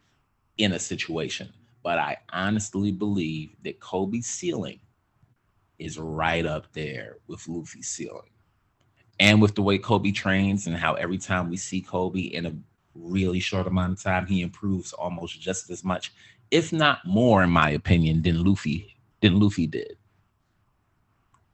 in 0.56 0.72
a 0.72 0.78
situation. 0.78 1.52
But 1.82 1.98
I 1.98 2.18
honestly 2.30 2.92
believe 2.92 3.56
that 3.64 3.80
Koby's 3.80 4.26
ceiling 4.26 4.80
is 5.78 5.98
right 5.98 6.46
up 6.46 6.72
there 6.72 7.16
with 7.26 7.46
Luffy's 7.46 7.88
ceiling 7.88 8.31
and 9.20 9.40
with 9.40 9.54
the 9.54 9.62
way 9.62 9.78
Koby 9.78 10.14
trains 10.14 10.66
and 10.66 10.76
how 10.76 10.94
every 10.94 11.18
time 11.18 11.50
we 11.50 11.56
see 11.56 11.82
Koby 11.82 12.32
in 12.32 12.46
a 12.46 12.54
really 12.94 13.40
short 13.40 13.66
amount 13.66 13.92
of 13.92 14.02
time, 14.02 14.26
he 14.26 14.42
improves 14.42 14.92
almost 14.92 15.40
just 15.40 15.70
as 15.70 15.84
much, 15.84 16.12
if 16.50 16.72
not 16.72 16.98
more, 17.06 17.42
in 17.42 17.50
my 17.50 17.70
opinion, 17.70 18.22
than 18.22 18.44
Luffy 18.44 18.96
than 19.20 19.38
Luffy 19.38 19.66
did. 19.66 19.96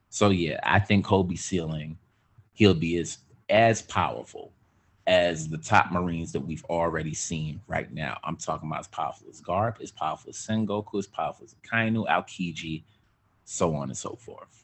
So 0.09 0.29
yeah, 0.29 0.59
I 0.63 0.79
think 0.79 1.05
Koby 1.05 1.37
ceiling, 1.37 1.97
he'll 2.53 2.73
be 2.73 2.97
as 2.97 3.19
as 3.49 3.81
powerful 3.83 4.51
as 5.07 5.49
the 5.49 5.57
top 5.57 5.91
Marines 5.91 6.31
that 6.31 6.39
we've 6.39 6.63
already 6.65 7.13
seen 7.13 7.59
right 7.67 7.91
now. 7.91 8.17
I'm 8.23 8.37
talking 8.37 8.69
about 8.69 8.81
as 8.81 8.87
powerful 8.87 9.27
as 9.29 9.41
Garp, 9.41 9.81
as 9.81 9.91
powerful 9.91 10.29
as 10.29 10.37
Sengoku, 10.37 10.99
as 10.99 11.07
powerful 11.07 11.45
as 11.45 11.55
Akainu, 11.55 12.07
Aokiji, 12.07 12.83
so 13.43 13.73
on 13.75 13.89
and 13.89 13.97
so 13.97 14.15
forth. 14.15 14.58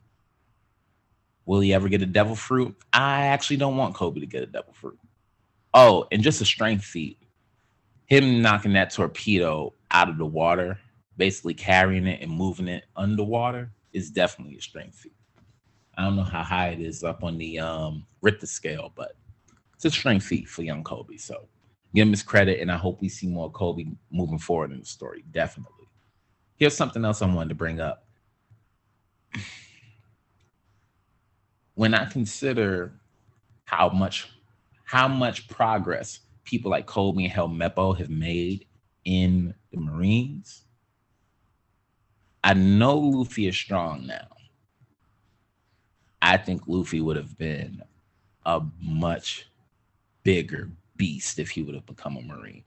Will 1.45 1.59
he 1.59 1.73
ever 1.73 1.89
get 1.89 2.01
a 2.01 2.07
devil 2.07 2.35
fruit? 2.35 2.75
I 2.91 3.27
actually 3.27 3.57
don't 3.57 3.77
want 3.77 3.95
Koby 3.95 4.19
to 4.19 4.25
get 4.25 4.43
a 4.43 4.47
devil 4.47 4.73
fruit. 4.73 4.99
Oh, 5.73 6.07
and 6.11 6.23
just 6.23 6.41
a 6.41 6.45
strength 6.45 6.83
feat. 6.83 7.19
Him 8.07 8.41
knocking 8.41 8.73
that 8.73 8.91
torpedo 8.91 9.73
out 9.91 10.09
of 10.09 10.17
the 10.17 10.25
water, 10.25 10.79
basically 11.17 11.53
carrying 11.53 12.07
it 12.07 12.21
and 12.21 12.31
moving 12.31 12.67
it 12.67 12.85
underwater, 12.95 13.71
is 13.93 14.09
definitely 14.09 14.57
a 14.57 14.61
strength 14.61 14.95
feat. 14.95 15.15
I 15.97 16.03
don't 16.03 16.15
know 16.15 16.23
how 16.23 16.43
high 16.43 16.69
it 16.69 16.81
is 16.81 17.03
up 17.03 17.23
on 17.23 17.37
the 17.37 17.59
um, 17.59 18.05
Richter 18.21 18.47
scale, 18.47 18.91
but 18.95 19.15
it's 19.75 19.85
a 19.85 19.91
strength 19.91 20.25
feat 20.25 20.47
for 20.47 20.63
young 20.63 20.83
Koby. 20.83 21.19
So 21.19 21.47
give 21.93 22.07
him 22.07 22.11
his 22.11 22.23
credit, 22.23 22.59
and 22.59 22.71
I 22.71 22.77
hope 22.77 23.01
we 23.01 23.09
see 23.09 23.27
more 23.27 23.51
Koby 23.51 23.95
moving 24.11 24.39
forward 24.39 24.71
in 24.71 24.79
the 24.79 24.85
story. 24.85 25.23
Definitely. 25.31 25.87
Here's 26.57 26.75
something 26.75 27.05
else 27.05 27.21
I 27.21 27.33
wanted 27.33 27.49
to 27.49 27.55
bring 27.55 27.79
up 27.79 28.05
when 31.75 31.93
I 31.93 32.05
consider 32.05 32.93
how 33.65 33.89
much 33.89 34.29
how 34.83 35.07
much 35.07 35.47
progress 35.47 36.19
people 36.43 36.71
like 36.71 36.85
Colby 36.85 37.25
and 37.25 37.33
Helmeppo 37.33 37.97
have 37.97 38.09
made 38.09 38.65
in 39.03 39.53
the 39.71 39.77
Marines, 39.79 40.63
I 42.43 42.53
know 42.53 42.97
Luffy 42.97 43.47
is 43.47 43.55
strong 43.55 44.05
now. 44.05 44.27
I 46.21 46.37
think 46.37 46.63
Luffy 46.67 47.01
would 47.01 47.17
have 47.17 47.37
been 47.37 47.81
a 48.45 48.61
much 48.79 49.47
bigger 50.23 50.69
beast 50.95 51.39
if 51.39 51.49
he 51.49 51.63
would 51.63 51.75
have 51.75 51.85
become 51.85 52.17
a 52.17 52.21
Marine. 52.21 52.63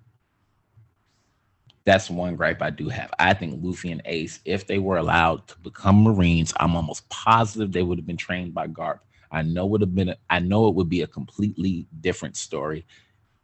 That's 1.85 2.11
one 2.11 2.37
gripe 2.37 2.61
I 2.61 2.71
do 2.71 2.89
have. 2.89 3.11
I 3.19 3.33
think 3.35 3.61
Luffy 3.63 3.91
and 3.91 4.03
Ace, 4.05 4.41
if 4.45 4.67
they 4.67 4.79
were 4.79 4.99
allowed 4.99 5.47
to 5.49 5.59
become 5.61 6.03
Marines, 6.03 6.53
I'm 6.59 6.77
almost 6.77 7.09
positive 7.09 7.73
they 7.73 7.83
would 7.83 7.99
have 7.99 8.07
been 8.07 8.17
trained 8.17 8.53
by 8.53 8.69
Garp. 8.69 9.01
I 9.31 9.43
know 9.43 9.65
it 9.65 9.71
would 9.71 9.81
have 9.83 9.95
been. 9.95 10.11
A, 10.11 10.17
I 10.31 10.41
know 10.41 10.69
it 10.69 10.75
would 10.75 10.89
be 10.89 11.03
a 11.03 11.07
completely 11.07 11.87
different 12.01 12.37
story, 12.37 12.87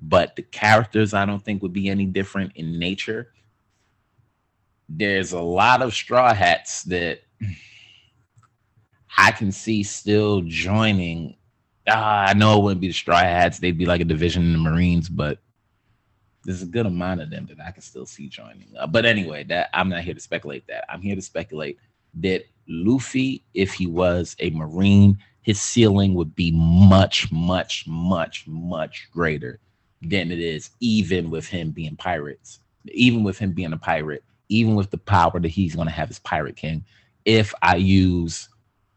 but 0.00 0.36
the 0.36 0.42
characters 0.42 1.14
I 1.14 1.26
don't 1.26 1.44
think 1.44 1.62
would 1.62 1.72
be 1.72 1.88
any 1.88 2.06
different 2.06 2.52
in 2.54 2.78
nature. 2.78 3.32
There's 4.88 5.32
a 5.32 5.40
lot 5.40 5.82
of 5.82 5.94
straw 5.94 6.34
hats 6.34 6.82
that 6.84 7.20
I 9.16 9.30
can 9.32 9.52
see 9.52 9.82
still 9.82 10.42
joining. 10.42 11.36
Uh, 11.86 11.92
I 12.28 12.34
know 12.34 12.58
it 12.58 12.62
wouldn't 12.62 12.80
be 12.80 12.88
the 12.88 12.94
straw 12.94 13.18
hats; 13.18 13.58
they'd 13.58 13.78
be 13.78 13.86
like 13.86 14.00
a 14.00 14.06
division 14.06 14.42
in 14.42 14.52
the 14.52 14.58
Marines, 14.58 15.08
but 15.08 15.38
there's 16.44 16.62
a 16.62 16.66
good 16.66 16.86
amount 16.86 17.20
of 17.20 17.30
them 17.30 17.46
that 17.46 17.60
I 17.60 17.70
can 17.70 17.82
still 17.82 18.06
see 18.06 18.28
joining. 18.28 18.68
Uh, 18.78 18.86
but 18.86 19.04
anyway, 19.06 19.44
that 19.44 19.70
I'm 19.72 19.88
not 19.88 20.02
here 20.02 20.14
to 20.14 20.20
speculate 20.20 20.66
that. 20.68 20.84
I'm 20.88 21.00
here 21.00 21.14
to 21.14 21.22
speculate 21.22 21.78
that 22.20 22.44
Luffy, 22.68 23.44
if 23.54 23.72
he 23.72 23.86
was 23.86 24.36
a 24.38 24.50
Marine, 24.50 25.18
his 25.42 25.60
ceiling 25.60 26.14
would 26.14 26.34
be 26.34 26.52
much, 26.52 27.30
much, 27.30 27.86
much, 27.86 28.46
much 28.46 29.08
greater 29.12 29.58
than 30.02 30.30
it 30.30 30.38
is, 30.38 30.70
even 30.80 31.30
with 31.30 31.46
him 31.46 31.70
being 31.70 31.96
pirates, 31.96 32.60
even 32.92 33.24
with 33.24 33.38
him 33.38 33.52
being 33.52 33.72
a 33.72 33.78
pirate, 33.78 34.24
even 34.48 34.74
with 34.74 34.90
the 34.90 34.98
power 34.98 35.40
that 35.40 35.48
he's 35.48 35.74
going 35.74 35.88
to 35.88 35.92
have 35.92 36.10
as 36.10 36.18
Pirate 36.20 36.56
King. 36.56 36.84
If 37.24 37.54
I 37.62 37.76
use 37.76 38.48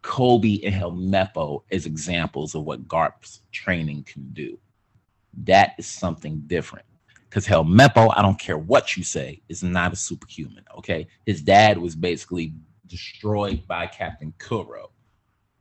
Koby 0.02 0.60
and 0.64 0.74
Helmeppo 0.74 1.62
as 1.72 1.86
examples 1.86 2.54
of 2.54 2.64
what 2.64 2.88
Garp's 2.88 3.40
training 3.52 4.04
can 4.04 4.28
do, 4.32 4.58
that 5.44 5.74
is 5.78 5.86
something 5.86 6.42
different 6.46 6.84
because 7.28 7.46
Helmeppo, 7.46 8.12
I 8.16 8.22
don't 8.22 8.38
care 8.38 8.58
what 8.58 8.96
you 8.96 9.04
say, 9.04 9.42
is 9.48 9.62
not 9.62 9.92
a 9.92 9.96
superhuman. 9.96 10.64
Okay, 10.78 11.06
his 11.26 11.42
dad 11.42 11.78
was 11.78 11.94
basically 11.94 12.54
destroyed 12.86 13.66
by 13.66 13.86
Captain 13.86 14.32
Kuro. 14.38 14.90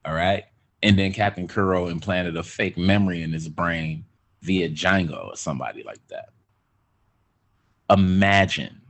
All 0.06 0.14
right, 0.14 0.46
and 0.82 0.98
then 0.98 1.12
Captain 1.14 1.48
Kuro 1.48 1.88
implanted 1.88 2.38
a 2.38 2.44
fake 2.44 2.78
memory 2.78 3.24
in 3.24 3.34
his 3.34 3.50
brain 3.50 4.06
via 4.42 4.70
Django 4.70 5.30
or 5.30 5.36
somebody 5.36 5.84
like 5.84 6.06
that. 6.08 6.30
Imagine 7.90 8.82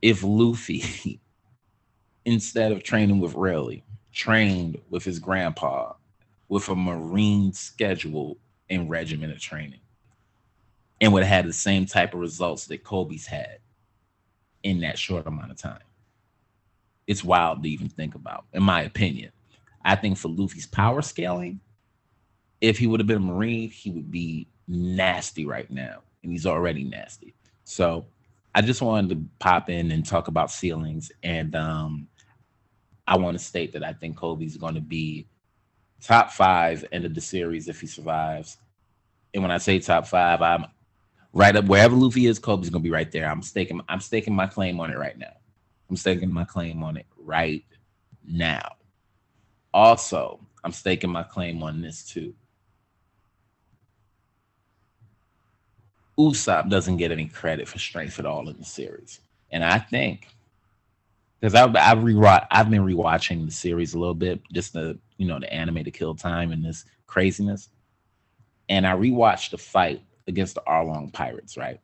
if 0.00 0.22
Luffy, 0.22 1.20
instead 2.24 2.72
of 2.72 2.82
training 2.82 3.20
with 3.20 3.34
Rayleigh, 3.34 3.82
trained 4.12 4.78
with 4.90 5.04
his 5.04 5.18
grandpa 5.18 5.94
with 6.48 6.68
a 6.68 6.74
Marine 6.74 7.52
schedule 7.52 8.36
and 8.68 8.88
regimen 8.88 9.30
of 9.30 9.40
training 9.40 9.80
and 11.02 11.12
would 11.12 11.24
have 11.24 11.44
had 11.44 11.48
the 11.48 11.52
same 11.52 11.84
type 11.84 12.14
of 12.14 12.20
results 12.20 12.66
that 12.66 12.84
Koby's 12.84 13.26
had 13.26 13.58
in 14.62 14.80
that 14.80 14.96
short 14.96 15.26
amount 15.26 15.50
of 15.50 15.58
time. 15.58 15.82
It's 17.08 17.24
wild 17.24 17.64
to 17.64 17.68
even 17.68 17.88
think 17.88 18.14
about, 18.14 18.44
in 18.52 18.62
my 18.62 18.82
opinion. 18.82 19.32
I 19.84 19.96
think 19.96 20.16
for 20.16 20.28
Luffy's 20.28 20.66
power 20.66 21.02
scaling, 21.02 21.58
if 22.60 22.78
he 22.78 22.86
would 22.86 23.00
have 23.00 23.08
been 23.08 23.16
a 23.16 23.20
Marine, 23.20 23.68
he 23.68 23.90
would 23.90 24.12
be 24.12 24.46
nasty 24.68 25.44
right 25.44 25.68
now. 25.68 26.02
And 26.22 26.30
he's 26.30 26.46
already 26.46 26.84
nasty. 26.84 27.34
So 27.64 28.06
I 28.54 28.62
just 28.62 28.80
wanted 28.80 29.08
to 29.10 29.24
pop 29.40 29.68
in 29.68 29.90
and 29.90 30.06
talk 30.06 30.28
about 30.28 30.52
ceilings, 30.52 31.10
and 31.24 31.56
um, 31.56 32.06
I 33.08 33.16
want 33.16 33.36
to 33.36 33.44
state 33.44 33.72
that 33.72 33.82
I 33.82 33.92
think 33.92 34.16
Koby's 34.16 34.56
going 34.56 34.76
to 34.76 34.80
be 34.80 35.26
top 36.00 36.30
five 36.30 36.84
end 36.92 37.04
of 37.04 37.14
the 37.14 37.20
series 37.20 37.68
if 37.68 37.80
he 37.80 37.88
survives. 37.88 38.58
And 39.34 39.42
when 39.42 39.50
I 39.50 39.58
say 39.58 39.80
top 39.80 40.06
five, 40.06 40.42
I'm 40.42 40.66
right 41.32 41.54
up 41.56 41.66
wherever 41.66 41.96
Luffy 41.96 42.26
is. 42.26 42.38
Koby's 42.38 42.70
to 42.70 42.78
be 42.78 42.90
right 42.90 43.10
there. 43.10 43.28
I'm 43.28 43.42
staking. 43.42 43.80
I'm 43.88 44.00
staking 44.00 44.34
my 44.34 44.46
claim 44.46 44.80
on 44.80 44.90
it 44.90 44.98
right 44.98 45.18
now. 45.18 45.32
I'm 45.88 45.96
staking 45.96 46.32
my 46.32 46.44
claim 46.44 46.82
on 46.82 46.96
it 46.96 47.06
right 47.18 47.64
now. 48.26 48.76
Also, 49.74 50.40
I'm 50.64 50.72
staking 50.72 51.10
my 51.10 51.22
claim 51.22 51.62
on 51.62 51.80
this 51.80 52.04
too. 52.04 52.34
Usopp 56.18 56.68
doesn't 56.68 56.98
get 56.98 57.10
any 57.10 57.26
credit 57.26 57.66
for 57.66 57.78
strength 57.78 58.18
at 58.18 58.26
all 58.26 58.48
in 58.48 58.58
the 58.58 58.64
series, 58.64 59.20
and 59.50 59.64
I 59.64 59.78
think 59.78 60.28
because 61.40 61.54
I've 61.54 61.74
I've 61.74 61.98
I've 62.50 62.70
been 62.70 62.84
rewatching 62.84 63.46
the 63.46 63.52
series 63.52 63.94
a 63.94 63.98
little 63.98 64.14
bit, 64.14 64.40
just 64.52 64.74
the 64.74 64.98
you 65.16 65.26
know 65.26 65.40
the 65.40 65.52
anime 65.52 65.82
to 65.84 65.90
kill 65.90 66.14
time 66.14 66.52
and 66.52 66.64
this 66.64 66.84
craziness, 67.06 67.70
and 68.68 68.86
I 68.86 68.94
rewatched 68.94 69.50
the 69.50 69.58
fight 69.58 70.02
against 70.26 70.54
the 70.54 70.62
Arlong 70.66 71.12
Pirates, 71.12 71.56
right? 71.56 71.80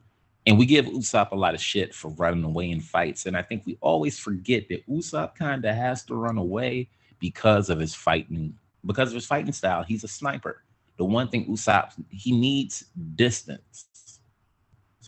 And 0.47 0.59
we 0.59 0.67
give 0.67 0.87
Usopp 0.87 1.33
a 1.33 1.37
lot 1.37 1.55
of 1.55 1.61
shit 1.61 1.95
for 1.95 2.09
running 2.13 2.45
away 2.45 2.71
in 2.71 2.81
fights, 2.81 3.27
and 3.27 3.37
I 3.37 3.43
think 3.43 3.65
we 3.67 3.77
always 3.81 4.19
forget 4.19 4.69
that 4.69 4.87
Usopp 4.89 5.35
kind 5.35 5.65
of 5.65 5.75
has 5.75 6.05
to 6.05 6.15
run 6.15 6.39
away 6.39 6.89
because 7.19 7.69
of 7.69 7.79
his 7.79 7.95
fighting, 7.95 8.55
because 8.87 9.09
of 9.09 9.15
his 9.15 9.27
fighting 9.27 9.53
style. 9.53 9.83
He's 9.83 10.05
a 10.05 10.09
sniper. 10.09 10.63
The 10.97 11.05
one 11.05 11.29
thing 11.29 11.47
Usopp 11.47 11.93
he 12.11 12.33
needs 12.33 12.85
distance 13.15 13.89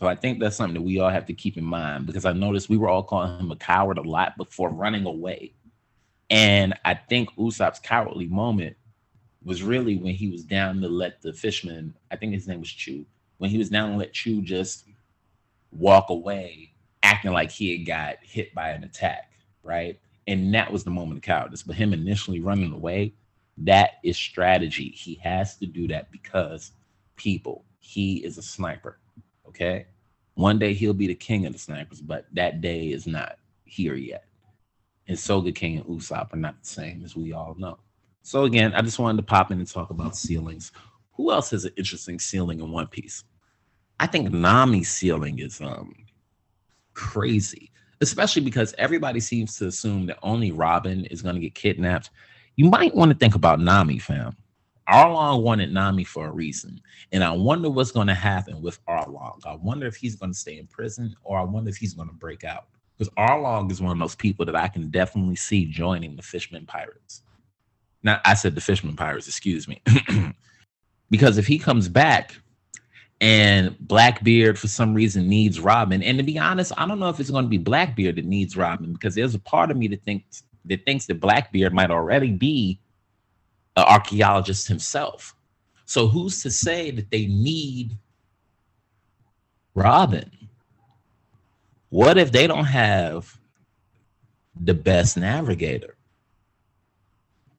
so 0.01 0.07
I 0.07 0.15
think 0.15 0.39
that's 0.39 0.55
something 0.55 0.73
that 0.73 0.81
we 0.81 0.99
all 0.99 1.11
have 1.11 1.27
to 1.27 1.33
keep 1.33 1.57
in 1.57 1.63
mind 1.63 2.07
because 2.07 2.25
I 2.25 2.33
noticed 2.33 2.69
we 2.69 2.77
were 2.77 2.89
all 2.89 3.03
calling 3.03 3.37
him 3.37 3.51
a 3.51 3.55
coward 3.55 3.99
a 3.99 4.01
lot 4.01 4.35
before 4.35 4.71
running 4.71 5.05
away. 5.05 5.53
And 6.31 6.73
I 6.83 6.95
think 6.95 7.29
Usopp's 7.35 7.77
cowardly 7.77 8.25
moment 8.25 8.75
was 9.43 9.61
really 9.61 9.97
when 9.97 10.15
he 10.15 10.27
was 10.27 10.43
down 10.43 10.81
to 10.81 10.87
let 10.87 11.21
the 11.21 11.33
fishman, 11.33 11.93
I 12.09 12.15
think 12.15 12.33
his 12.33 12.47
name 12.47 12.61
was 12.61 12.71
Chu, 12.71 13.05
when 13.41 13.49
he 13.49 13.57
was 13.57 13.71
to 13.71 13.97
let 13.97 14.13
Chu 14.13 14.39
just 14.43 14.85
walk 15.71 16.11
away, 16.11 16.73
acting 17.01 17.31
like 17.31 17.49
he 17.49 17.75
had 17.75 17.87
got 17.87 18.17
hit 18.21 18.53
by 18.53 18.69
an 18.69 18.83
attack, 18.83 19.31
right? 19.63 19.99
And 20.27 20.53
that 20.53 20.71
was 20.71 20.83
the 20.83 20.91
moment 20.91 21.17
of 21.17 21.23
cowardice. 21.23 21.63
But 21.63 21.75
him 21.75 21.91
initially 21.91 22.39
running 22.39 22.71
away, 22.71 23.15
that 23.57 23.93
is 24.03 24.15
strategy. 24.15 24.89
He 24.89 25.15
has 25.23 25.57
to 25.57 25.65
do 25.65 25.87
that 25.87 26.11
because 26.11 26.73
people, 27.15 27.65
he 27.79 28.17
is 28.17 28.37
a 28.37 28.43
sniper. 28.43 28.99
Okay. 29.47 29.87
One 30.35 30.59
day 30.59 30.75
he'll 30.75 30.93
be 30.93 31.07
the 31.07 31.15
king 31.15 31.47
of 31.47 31.53
the 31.53 31.59
snipers, 31.59 31.99
but 31.99 32.27
that 32.33 32.61
day 32.61 32.89
is 32.89 33.07
not 33.07 33.39
here 33.65 33.95
yet. 33.95 34.25
And 35.07 35.17
Sogeking 35.17 35.77
and 35.77 35.85
Usopp 35.87 36.31
are 36.31 36.37
not 36.37 36.61
the 36.61 36.67
same, 36.67 37.01
as 37.03 37.15
we 37.15 37.33
all 37.33 37.55
know. 37.57 37.79
So 38.21 38.43
again, 38.43 38.71
I 38.75 38.83
just 38.83 38.99
wanted 38.99 39.17
to 39.17 39.23
pop 39.23 39.49
in 39.49 39.57
and 39.57 39.67
talk 39.67 39.89
about 39.89 40.15
ceilings. 40.15 40.71
Who 41.13 41.31
else 41.31 41.49
has 41.49 41.65
an 41.65 41.73
interesting 41.75 42.19
ceiling 42.19 42.59
in 42.59 42.71
One 42.71 42.85
Piece? 42.85 43.23
I 44.01 44.07
think 44.07 44.31
Nami's 44.33 44.89
ceiling 44.89 45.37
is 45.37 45.61
um 45.61 45.93
crazy, 46.95 47.71
especially 48.01 48.41
because 48.41 48.73
everybody 48.79 49.19
seems 49.19 49.55
to 49.57 49.67
assume 49.67 50.07
that 50.07 50.17
only 50.23 50.51
Robin 50.51 51.05
is 51.05 51.21
going 51.21 51.35
to 51.35 51.41
get 51.41 51.53
kidnapped. 51.53 52.09
You 52.55 52.65
might 52.65 52.95
want 52.95 53.11
to 53.11 53.17
think 53.17 53.35
about 53.35 53.59
Nami, 53.59 53.99
fam. 53.99 54.35
Arlong 54.89 55.43
wanted 55.43 55.71
Nami 55.71 56.03
for 56.03 56.25
a 56.27 56.31
reason. 56.31 56.81
And 57.11 57.23
I 57.23 57.31
wonder 57.31 57.69
what's 57.69 57.91
going 57.91 58.07
to 58.07 58.15
happen 58.15 58.59
with 58.59 58.83
Arlong. 58.87 59.45
I 59.45 59.55
wonder 59.55 59.85
if 59.85 59.95
he's 59.95 60.15
going 60.15 60.33
to 60.33 60.37
stay 60.37 60.57
in 60.57 60.65
prison 60.65 61.15
or 61.23 61.37
I 61.37 61.43
wonder 61.43 61.69
if 61.69 61.77
he's 61.77 61.93
going 61.93 62.09
to 62.09 62.15
break 62.15 62.43
out. 62.43 62.65
Because 62.97 63.13
Arlong 63.13 63.71
is 63.71 63.81
one 63.81 63.91
of 63.91 63.99
those 63.99 64.15
people 64.15 64.45
that 64.47 64.55
I 64.55 64.67
can 64.67 64.89
definitely 64.89 65.35
see 65.35 65.65
joining 65.65 66.15
the 66.15 66.23
Fishman 66.23 66.65
Pirates. 66.65 67.21
Now, 68.01 68.19
I 68.25 68.33
said 68.33 68.55
the 68.55 68.61
Fishman 68.61 68.95
Pirates, 68.95 69.27
excuse 69.27 69.67
me. 69.67 69.81
because 71.11 71.37
if 71.37 71.45
he 71.45 71.59
comes 71.59 71.87
back 71.87 72.41
and 73.21 73.77
Blackbeard 73.79 74.57
for 74.57 74.67
some 74.67 74.95
reason 74.95 75.29
needs 75.29 75.59
Robin, 75.59 76.01
and 76.01 76.17
to 76.17 76.23
be 76.23 76.39
honest, 76.39 76.73
I 76.75 76.87
don't 76.87 76.99
know 76.99 77.09
if 77.09 77.19
it's 77.19 77.29
going 77.29 77.45
to 77.45 77.49
be 77.49 77.59
Blackbeard 77.59 78.15
that 78.15 78.25
needs 78.25 78.57
Robin 78.57 78.91
because 78.93 79.13
there's 79.13 79.35
a 79.35 79.39
part 79.39 79.69
of 79.69 79.77
me 79.77 79.87
that 79.89 80.03
thinks 80.03 80.43
that 80.65 80.85
thinks 80.85 81.05
that 81.05 81.19
Blackbeard 81.19 81.73
might 81.73 81.91
already 81.91 82.31
be 82.31 82.79
an 83.77 83.83
archaeologist 83.83 84.67
himself. 84.67 85.35
So 85.85 86.07
who's 86.07 86.41
to 86.43 86.51
say 86.51 86.91
that 86.91 87.11
they 87.11 87.27
need 87.27 87.91
Robin? 89.75 90.29
What 91.89 92.17
if 92.17 92.31
they 92.31 92.47
don't 92.47 92.65
have 92.65 93.37
the 94.59 94.73
best 94.73 95.17
navigator? 95.17 95.95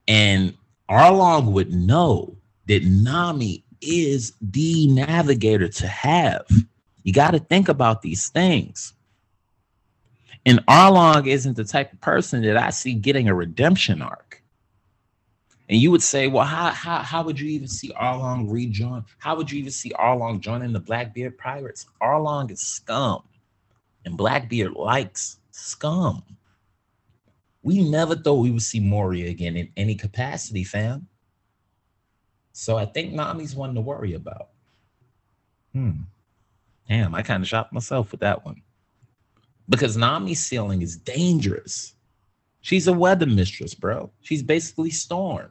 And 0.08 0.54
Arlong 0.88 1.52
would 1.52 1.72
know 1.72 2.36
that 2.66 2.84
Nami 2.84 3.64
is 3.82 4.32
the 4.40 4.86
navigator 4.88 5.68
to 5.68 5.86
have. 5.86 6.46
You 7.02 7.12
got 7.12 7.32
to 7.32 7.38
think 7.38 7.68
about 7.68 8.02
these 8.02 8.28
things. 8.28 8.94
And 10.44 10.64
Arlong 10.66 11.26
isn't 11.26 11.56
the 11.56 11.64
type 11.64 11.92
of 11.92 12.00
person 12.00 12.42
that 12.42 12.56
I 12.56 12.70
see 12.70 12.94
getting 12.94 13.28
a 13.28 13.34
redemption 13.34 14.02
arc. 14.02 14.42
And 15.68 15.80
you 15.80 15.90
would 15.90 16.02
say, 16.02 16.26
well, 16.26 16.44
how 16.44 16.70
how 16.70 16.98
how 16.98 17.22
would 17.22 17.38
you 17.38 17.48
even 17.48 17.68
see 17.68 17.90
Arlong 17.90 18.50
rejoin? 18.50 19.04
How 19.18 19.36
would 19.36 19.50
you 19.50 19.58
even 19.60 19.70
see 19.70 19.90
Arlong 19.90 20.40
joining 20.40 20.72
the 20.72 20.80
Blackbeard 20.80 21.38
Pirates? 21.38 21.86
Arlong 22.02 22.50
is 22.50 22.60
scum, 22.60 23.22
and 24.04 24.16
Blackbeard 24.16 24.74
likes 24.74 25.38
scum. 25.50 26.22
We 27.62 27.88
never 27.88 28.16
thought 28.16 28.42
we 28.42 28.50
would 28.50 28.62
see 28.62 28.80
Moria 28.80 29.30
again 29.30 29.56
in 29.56 29.70
any 29.76 29.94
capacity, 29.94 30.64
fam. 30.64 31.06
So 32.52 32.76
I 32.76 32.84
think 32.84 33.12
Nami's 33.12 33.54
one 33.54 33.74
to 33.74 33.80
worry 33.80 34.14
about. 34.14 34.48
Hmm. 35.72 36.02
Damn, 36.88 37.14
I 37.14 37.22
kind 37.22 37.42
of 37.42 37.48
shocked 37.48 37.72
myself 37.72 38.10
with 38.12 38.20
that 38.20 38.44
one. 38.44 38.62
Because 39.68 39.96
Nami's 39.96 40.40
ceiling 40.40 40.82
is 40.82 40.96
dangerous. 40.96 41.94
She's 42.60 42.86
a 42.86 42.92
weather 42.92 43.26
mistress, 43.26 43.74
bro. 43.74 44.10
She's 44.20 44.42
basically 44.42 44.90
Storm. 44.90 45.50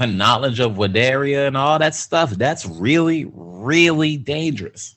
her 0.00 0.06
knowledge 0.06 0.60
of 0.60 0.76
Weatheria 0.76 1.46
and 1.46 1.58
all 1.58 1.78
that 1.78 1.94
stuff, 1.94 2.30
that's 2.30 2.64
really, 2.64 3.30
really 3.34 4.16
dangerous. 4.16 4.96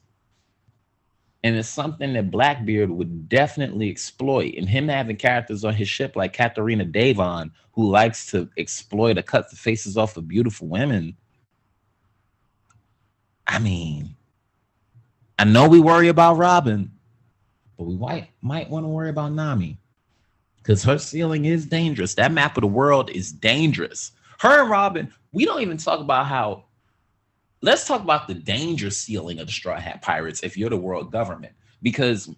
And 1.43 1.57
it's 1.57 1.67
something 1.67 2.13
that 2.13 2.31
Blackbeard 2.31 2.89
would 2.89 3.27
definitely 3.27 3.89
exploit. 3.89 4.55
And 4.57 4.67
him 4.67 4.87
having 4.87 5.17
characters 5.17 5.65
on 5.65 5.73
his 5.73 5.89
ship 5.89 6.15
like 6.15 6.31
Catarina 6.31 6.85
Devon, 6.85 7.51
who 7.73 7.89
likes 7.89 8.31
to 8.31 8.49
exploit 8.57 9.17
or 9.17 9.23
cut 9.23 9.49
the 9.49 9.57
faces 9.57 9.97
off 9.97 10.15
of 10.15 10.27
beautiful 10.27 10.67
women. 10.67 11.17
I 13.45 13.59
mean, 13.59 14.15
I 15.37 15.43
know 15.43 15.67
we 15.67 15.81
worry 15.81 16.07
about 16.07 16.37
Robin, 16.37 16.89
but 17.77 17.83
we 17.85 17.95
might 17.97 18.29
might 18.41 18.69
want 18.69 18.85
to 18.85 18.89
worry 18.89 19.09
about 19.09 19.33
Nami. 19.33 19.77
Because 20.57 20.81
her 20.83 20.97
ceiling 20.97 21.43
is 21.43 21.65
dangerous. 21.65 22.13
That 22.13 22.31
map 22.31 22.55
of 22.55 22.61
the 22.61 22.67
world 22.67 23.09
is 23.09 23.33
dangerous. 23.33 24.13
Her 24.39 24.61
and 24.61 24.69
Robin, 24.69 25.13
we 25.33 25.43
don't 25.43 25.61
even 25.61 25.77
talk 25.77 25.99
about 25.99 26.27
how. 26.27 26.65
Let's 27.63 27.87
talk 27.87 28.01
about 28.01 28.27
the 28.27 28.33
danger 28.33 28.89
ceiling 28.89 29.39
of 29.39 29.47
the 29.47 29.53
Straw 29.53 29.79
Hat 29.79 30.01
Pirates 30.01 30.43
if 30.43 30.57
you're 30.57 30.69
the 30.69 30.75
world 30.75 31.13
government, 31.13 31.53
because 31.81 32.29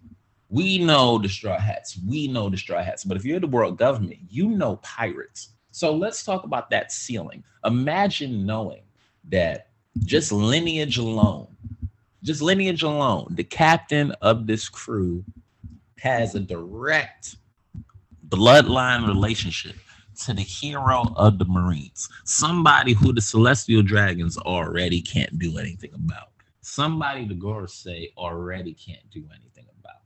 we 0.49 0.77
know 0.77 1.17
the 1.17 1.27
Straw 1.27 1.57
Hats, 1.57 1.97
we 2.07 2.27
know 2.27 2.47
the 2.47 2.57
Straw 2.57 2.83
Hats, 2.83 3.03
but 3.03 3.17
if 3.17 3.25
you're 3.25 3.39
the 3.39 3.47
world 3.47 3.75
government, 3.79 4.19
you 4.29 4.49
know 4.49 4.75
pirates. 4.83 5.49
So 5.71 5.95
let's 5.95 6.23
talk 6.23 6.43
about 6.43 6.69
that 6.69 6.91
ceiling. 6.91 7.43
Imagine 7.65 8.45
knowing 8.45 8.83
that 9.29 9.69
just 10.03 10.31
lineage 10.31 10.99
alone, 10.99 11.47
just 12.21 12.43
lineage 12.43 12.83
alone, 12.83 13.29
the 13.31 13.43
captain 13.43 14.11
of 14.21 14.45
this 14.45 14.69
crew 14.69 15.25
has 15.97 16.35
a 16.35 16.39
direct 16.39 17.37
bloodline 18.29 19.07
relationship 19.07 19.75
to 20.17 20.33
the 20.33 20.41
hero 20.41 21.13
of 21.15 21.39
the 21.39 21.45
Marines, 21.45 22.09
somebody 22.23 22.93
who 22.93 23.13
the 23.13 23.21
Celestial 23.21 23.81
Dragons 23.81 24.37
already 24.37 25.01
can't 25.01 25.37
do 25.39 25.57
anything 25.57 25.91
about, 25.93 26.29
somebody 26.61 27.27
the 27.27 27.35
Gorosei 27.35 28.11
already 28.17 28.73
can't 28.73 29.09
do 29.11 29.25
anything 29.33 29.65
about. 29.79 30.01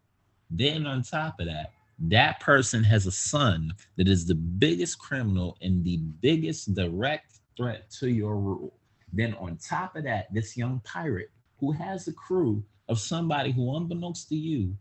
Then 0.50 0.86
on 0.86 1.04
top 1.04 1.40
of 1.40 1.48
that, 1.48 1.72
that 2.00 2.40
person 2.40 2.84
has 2.86 3.06
a 3.06 3.12
son 3.12 3.74
that 3.98 4.08
is 4.08 4.26
the 4.26 4.36
biggest 4.36 5.00
criminal 5.00 5.58
and 5.62 5.84
the 5.84 5.98
biggest 5.98 6.74
direct 6.74 7.40
threat 7.58 7.90
to 8.00 8.10
your 8.10 8.38
rule. 8.38 8.74
Then 9.12 9.34
on 9.36 9.58
top 9.58 9.96
of 9.96 10.06
that, 10.06 10.34
this 10.34 10.56
young 10.56 10.82
pirate 10.86 11.32
who 11.60 11.72
has 11.74 12.08
a 12.08 12.14
crew 12.14 12.64
of 12.88 13.00
somebody 13.00 13.52
who, 13.52 13.76
unbeknownst 13.76 14.30
to 14.30 14.36
you, 14.36 14.76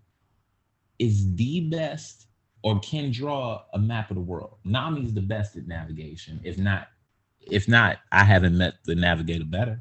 is 0.98 1.34
the 1.34 1.68
best 1.68 2.27
or 2.62 2.80
can 2.80 3.10
draw 3.10 3.62
a 3.72 3.78
map 3.78 4.10
of 4.10 4.16
the 4.16 4.22
world. 4.22 4.58
Nami's 4.64 5.14
the 5.14 5.22
best 5.22 5.56
at 5.56 5.66
navigation. 5.66 6.40
If 6.42 6.58
not, 6.58 6.88
if 7.40 7.68
not, 7.68 7.98
I 8.12 8.24
haven't 8.24 8.56
met 8.56 8.74
the 8.84 8.94
navigator 8.94 9.44
better. 9.44 9.80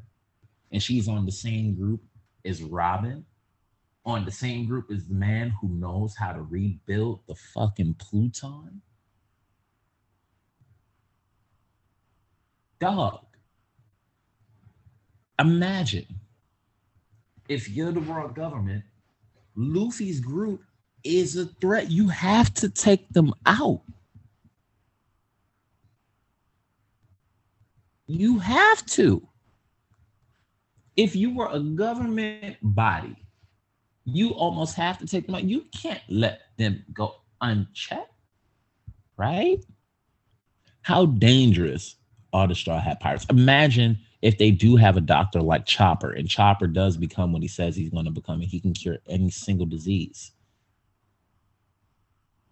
And 0.70 0.82
she's 0.82 1.08
on 1.08 1.26
the 1.26 1.32
same 1.32 1.74
group 1.74 2.02
as 2.44 2.62
Robin 2.62 3.24
on 4.08 4.24
the 4.24 4.30
same 4.30 4.66
group 4.66 4.90
as 4.90 5.06
the 5.06 5.14
man 5.14 5.52
who 5.60 5.68
knows 5.68 6.16
how 6.16 6.32
to 6.32 6.40
rebuild 6.40 7.20
the 7.26 7.34
fucking 7.34 7.94
Pluton? 7.94 8.80
Dog. 12.80 13.26
Imagine 15.38 16.06
if 17.48 17.68
you're 17.68 17.92
the 17.92 18.00
world 18.00 18.34
government, 18.34 18.84
Luffy's 19.54 20.20
group 20.20 20.62
is 21.04 21.36
a 21.36 21.46
threat. 21.60 21.90
You 21.90 22.08
have 22.08 22.52
to 22.54 22.68
take 22.68 23.08
them 23.10 23.32
out. 23.46 23.82
You 28.06 28.38
have 28.38 28.84
to. 28.86 29.26
If 30.96 31.14
you 31.14 31.34
were 31.34 31.48
a 31.52 31.60
government 31.60 32.56
body, 32.62 33.16
you 34.04 34.30
almost 34.30 34.74
have 34.76 34.98
to 34.98 35.06
take 35.06 35.26
them 35.26 35.34
out. 35.34 35.44
You 35.44 35.66
can't 35.72 36.02
let 36.08 36.40
them 36.56 36.84
go 36.92 37.16
unchecked, 37.40 38.12
right? 39.16 39.64
How 40.82 41.06
dangerous 41.06 41.96
are 42.32 42.48
the 42.48 42.54
Straw 42.54 42.80
Hat 42.80 43.00
Pirates? 43.00 43.26
Imagine 43.28 43.98
if 44.22 44.38
they 44.38 44.50
do 44.50 44.76
have 44.76 44.96
a 44.96 45.02
doctor 45.02 45.42
like 45.42 45.66
Chopper, 45.66 46.12
and 46.12 46.28
Chopper 46.28 46.66
does 46.66 46.96
become 46.96 47.32
what 47.32 47.42
he 47.42 47.48
says 47.48 47.76
he's 47.76 47.90
going 47.90 48.06
to 48.06 48.10
become, 48.10 48.40
and 48.40 48.50
he 48.50 48.58
can 48.58 48.72
cure 48.72 48.98
any 49.06 49.30
single 49.30 49.66
disease. 49.66 50.32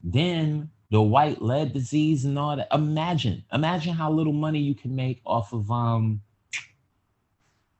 Then 0.08 0.70
the 0.92 1.02
white 1.02 1.42
lead 1.42 1.72
disease 1.72 2.24
and 2.24 2.38
all 2.38 2.56
that. 2.56 2.68
Imagine, 2.72 3.44
imagine 3.52 3.92
how 3.92 4.12
little 4.12 4.32
money 4.32 4.60
you 4.60 4.74
can 4.74 4.94
make 4.94 5.20
off 5.26 5.52
of 5.52 5.68
um 5.68 6.22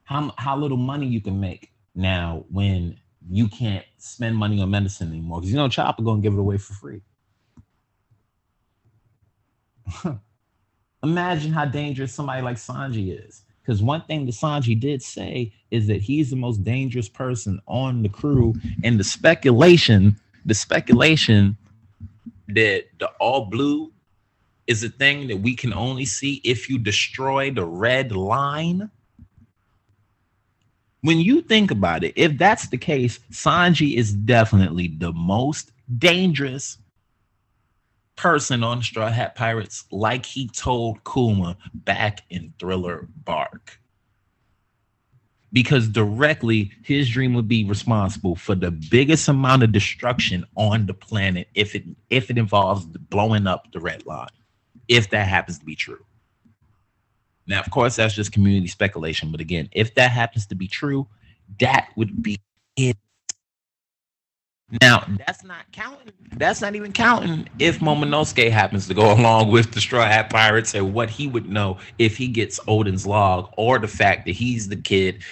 how 0.02 0.34
how 0.36 0.56
little 0.56 0.76
money 0.76 1.06
you 1.06 1.20
can 1.20 1.38
make 1.38 1.70
now 1.94 2.44
when 2.50 2.98
you 3.30 3.46
can't 3.46 3.84
spend 3.98 4.36
money 4.36 4.60
on 4.60 4.70
medicine 4.70 5.08
anymore 5.08 5.38
because 5.38 5.52
you 5.52 5.56
know 5.56 5.68
Chopper 5.68 6.02
gonna 6.02 6.20
give 6.20 6.32
it 6.32 6.40
away 6.40 6.58
for 6.58 6.74
free. 6.74 7.00
Imagine 11.04 11.52
how 11.52 11.64
dangerous 11.64 12.12
somebody 12.12 12.42
like 12.42 12.56
Sanji 12.56 13.24
is. 13.24 13.42
Because 13.62 13.82
one 13.82 14.02
thing 14.02 14.26
that 14.26 14.34
Sanji 14.34 14.78
did 14.78 15.00
say 15.00 15.52
is 15.70 15.86
that 15.86 16.00
he's 16.00 16.30
the 16.30 16.36
most 16.36 16.64
dangerous 16.64 17.08
person 17.08 17.60
on 17.68 18.02
the 18.02 18.08
crew, 18.08 18.54
and 18.82 18.98
the 18.98 19.04
speculation, 19.04 20.18
the 20.44 20.54
speculation 20.54 21.56
that 22.48 22.85
the 22.98 23.09
all 23.20 23.46
blue 23.46 23.92
is 24.66 24.82
a 24.82 24.88
thing 24.88 25.28
that 25.28 25.37
we 25.37 25.54
can 25.54 25.72
only 25.72 26.04
see 26.04 26.40
if 26.44 26.68
you 26.68 26.78
destroy 26.78 27.50
the 27.50 27.64
red 27.64 28.12
line. 28.12 28.90
When 31.02 31.20
you 31.20 31.40
think 31.42 31.70
about 31.70 32.02
it, 32.02 32.14
if 32.16 32.37
that's 32.37 32.68
the 32.68 32.78
case, 32.78 33.20
Sanji 33.30 33.94
is 33.94 34.12
definitely 34.12 34.88
the 34.88 35.12
most 35.12 35.70
dangerous 35.98 36.78
person 38.16 38.64
on 38.64 38.82
Straw 38.82 39.11
Hat 39.11 39.35
Pirates, 39.35 39.85
like 39.92 40.26
he 40.26 40.48
told 40.48 41.04
Kuma 41.04 41.56
back 41.74 42.22
in 42.30 42.52
Thriller 42.59 43.09
Bark 43.24 43.78
because 45.52 45.88
directly 45.88 46.72
his 46.82 47.09
dream 47.09 47.35
would 47.35 47.48
be 47.48 47.64
responsible 47.64 48.37
for 48.37 48.54
the 48.54 48.70
biggest 48.70 49.28
amount 49.28 49.62
of 49.62 49.72
destruction 49.72 50.44
on 50.56 50.87
the 50.87 50.94
planet 50.94 51.48
if 51.54 51.74
it 51.74 51.85
if 52.11 52.30
it 52.30 52.38
involves 52.38 52.85
blowing 52.85 53.46
up 53.46 53.70
the 53.72 53.80
red 53.80 54.04
line 54.06 54.28
if 54.88 55.11
that 55.11 55.26
happens 55.26 55.59
to 55.59 55.64
be 55.64 55.76
true. 55.76 56.04
Now 57.46 57.61
of 57.61 57.70
course 57.70 57.96
that's 57.96 58.14
just 58.14 58.32
community 58.32 58.66
speculation 58.66 59.30
but 59.30 59.40
again 59.40 59.68
if 59.72 59.94
that 59.94 60.11
happens 60.11 60.46
to 60.46 60.54
be 60.54 60.66
true 60.66 61.06
that 61.61 61.88
would 61.96 62.22
be 62.22 62.38
it 62.76 62.96
now 64.83 65.05
that's 65.26 65.44
not 65.44 65.70
counting 65.72 66.12
that's 66.33 66.61
not 66.61 66.74
even 66.74 66.92
counting 66.92 67.48
if 67.59 67.79
momonosuke 67.79 68.50
happens 68.50 68.88
to 68.88 68.94
go 68.94 69.12
along 69.18 69.50
with 69.50 69.72
the 69.72 69.81
straw 69.81 70.05
hat 70.05 70.29
pirates 70.29 70.74
and 70.74 70.92
what 70.92 71.09
he 71.09 71.26
would 71.26 71.48
know 71.48 71.79
if 71.98 72.16
he 72.16 72.26
gets 72.26 72.59
Oden's 72.66 73.07
log 73.07 73.52
or 73.57 73.79
the 73.79 73.88
fact 73.88 74.26
that 74.26 74.33
he's 74.33 74.68
the 74.68 74.76
kid 74.76 75.22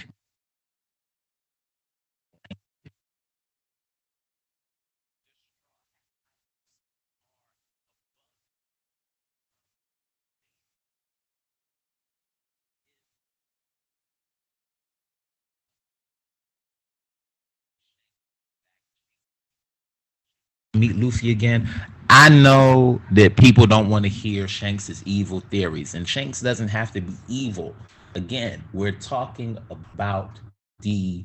meet 20.74 20.96
Luffy 20.96 21.30
again. 21.30 21.68
I 22.10 22.28
know 22.28 23.00
that 23.12 23.36
people 23.36 23.66
don't 23.66 23.88
want 23.88 24.04
to 24.04 24.08
hear 24.08 24.46
Shanks's 24.46 25.02
evil 25.04 25.40
theories, 25.40 25.94
and 25.94 26.06
Shanks 26.06 26.40
doesn't 26.40 26.68
have 26.68 26.92
to 26.92 27.00
be 27.00 27.14
evil. 27.28 27.74
Again, 28.14 28.62
we're 28.72 28.92
talking 28.92 29.58
about 29.70 30.38
the 30.80 31.24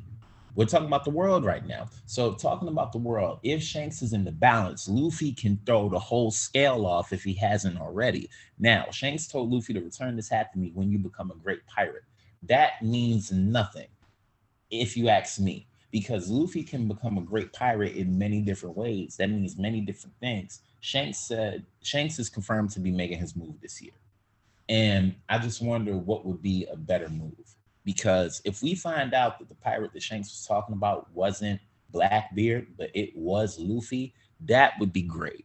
we're 0.56 0.66
talking 0.66 0.88
about 0.88 1.04
the 1.04 1.10
world 1.10 1.44
right 1.44 1.64
now. 1.64 1.88
So 2.06 2.34
talking 2.34 2.68
about 2.68 2.92
the 2.92 2.98
world, 2.98 3.38
if 3.42 3.62
Shanks 3.62 4.02
is 4.02 4.12
in 4.12 4.24
the 4.24 4.32
balance, 4.32 4.88
Luffy 4.88 5.32
can 5.32 5.60
throw 5.64 5.88
the 5.88 5.98
whole 5.98 6.30
scale 6.30 6.86
off 6.86 7.12
if 7.12 7.22
he 7.22 7.34
hasn't 7.34 7.80
already. 7.80 8.28
Now, 8.58 8.86
Shanks 8.90 9.28
told 9.28 9.50
Luffy 9.52 9.72
to 9.74 9.80
return 9.80 10.16
this 10.16 10.28
hat 10.28 10.52
to 10.52 10.58
me 10.58 10.72
when 10.74 10.90
you 10.90 10.98
become 10.98 11.30
a 11.30 11.36
great 11.36 11.64
pirate. 11.66 12.02
That 12.42 12.82
means 12.82 13.30
nothing, 13.30 13.86
if 14.70 14.96
you 14.96 15.08
ask 15.08 15.38
me 15.38 15.68
because 15.90 16.30
Luffy 16.30 16.62
can 16.62 16.86
become 16.86 17.18
a 17.18 17.22
great 17.22 17.52
pirate 17.52 17.96
in 17.96 18.16
many 18.16 18.40
different 18.40 18.76
ways. 18.76 19.16
That 19.16 19.30
means 19.30 19.56
many 19.56 19.80
different 19.80 20.14
things. 20.20 20.60
Shanks 20.80 21.18
said 21.18 21.64
Shanks 21.82 22.18
is 22.18 22.28
confirmed 22.28 22.70
to 22.70 22.80
be 22.80 22.90
making 22.90 23.18
his 23.18 23.36
move 23.36 23.60
this 23.60 23.82
year. 23.82 23.92
And 24.68 25.14
I 25.28 25.38
just 25.38 25.60
wonder 25.60 25.96
what 25.96 26.24
would 26.24 26.42
be 26.42 26.66
a 26.70 26.76
better 26.76 27.08
move. 27.08 27.34
Because 27.84 28.40
if 28.44 28.62
we 28.62 28.74
find 28.74 29.14
out 29.14 29.38
that 29.38 29.48
the 29.48 29.54
pirate 29.56 29.92
that 29.92 30.02
Shanks 30.02 30.28
was 30.28 30.46
talking 30.46 30.74
about 30.74 31.12
wasn't 31.12 31.60
Blackbeard, 31.90 32.68
but 32.78 32.90
it 32.94 33.10
was 33.16 33.58
Luffy, 33.58 34.14
that 34.42 34.74
would 34.78 34.92
be 34.92 35.02
great. 35.02 35.44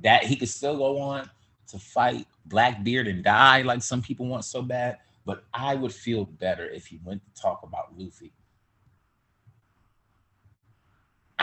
That 0.00 0.24
he 0.24 0.34
could 0.34 0.48
still 0.48 0.76
go 0.76 0.98
on 0.98 1.30
to 1.68 1.78
fight 1.78 2.26
Blackbeard 2.46 3.06
and 3.06 3.22
die 3.22 3.62
like 3.62 3.82
some 3.82 4.02
people 4.02 4.26
want 4.26 4.44
so 4.44 4.60
bad. 4.60 4.98
But 5.24 5.44
I 5.54 5.76
would 5.76 5.92
feel 5.92 6.24
better 6.24 6.68
if 6.68 6.86
he 6.86 7.00
went 7.04 7.22
to 7.24 7.40
talk 7.40 7.60
about 7.62 7.96
Luffy 7.96 8.32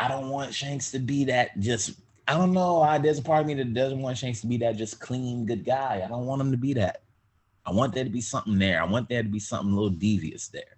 I 0.01 0.07
don't 0.07 0.29
want 0.29 0.51
Shanks 0.51 0.89
to 0.91 0.99
be 0.99 1.25
that 1.25 1.59
just. 1.59 1.93
I 2.27 2.33
don't 2.33 2.53
know. 2.53 2.81
I, 2.81 2.97
there's 2.97 3.19
a 3.19 3.21
part 3.21 3.41
of 3.41 3.47
me 3.47 3.53
that 3.55 3.73
doesn't 3.73 4.01
want 4.01 4.17
Shanks 4.17 4.41
to 4.41 4.47
be 4.47 4.57
that 4.57 4.75
just 4.75 4.99
clean 4.99 5.45
good 5.45 5.63
guy. 5.63 6.01
I 6.03 6.07
don't 6.07 6.25
want 6.25 6.41
him 6.41 6.51
to 6.51 6.57
be 6.57 6.73
that. 6.73 7.03
I 7.65 7.71
want 7.71 7.93
there 7.93 8.03
to 8.03 8.09
be 8.09 8.21
something 8.21 8.57
there. 8.57 8.81
I 8.81 8.85
want 8.85 9.09
there 9.09 9.21
to 9.21 9.29
be 9.29 9.39
something 9.39 9.71
a 9.71 9.75
little 9.75 9.91
devious 9.91 10.47
there. 10.47 10.77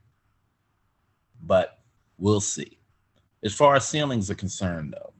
But 1.41 1.79
we'll 2.17 2.41
see. 2.41 2.79
As 3.43 3.53
far 3.53 3.75
as 3.75 3.87
ceilings 3.87 4.29
are 4.29 4.35
concerned, 4.35 4.93
though, 4.93 5.13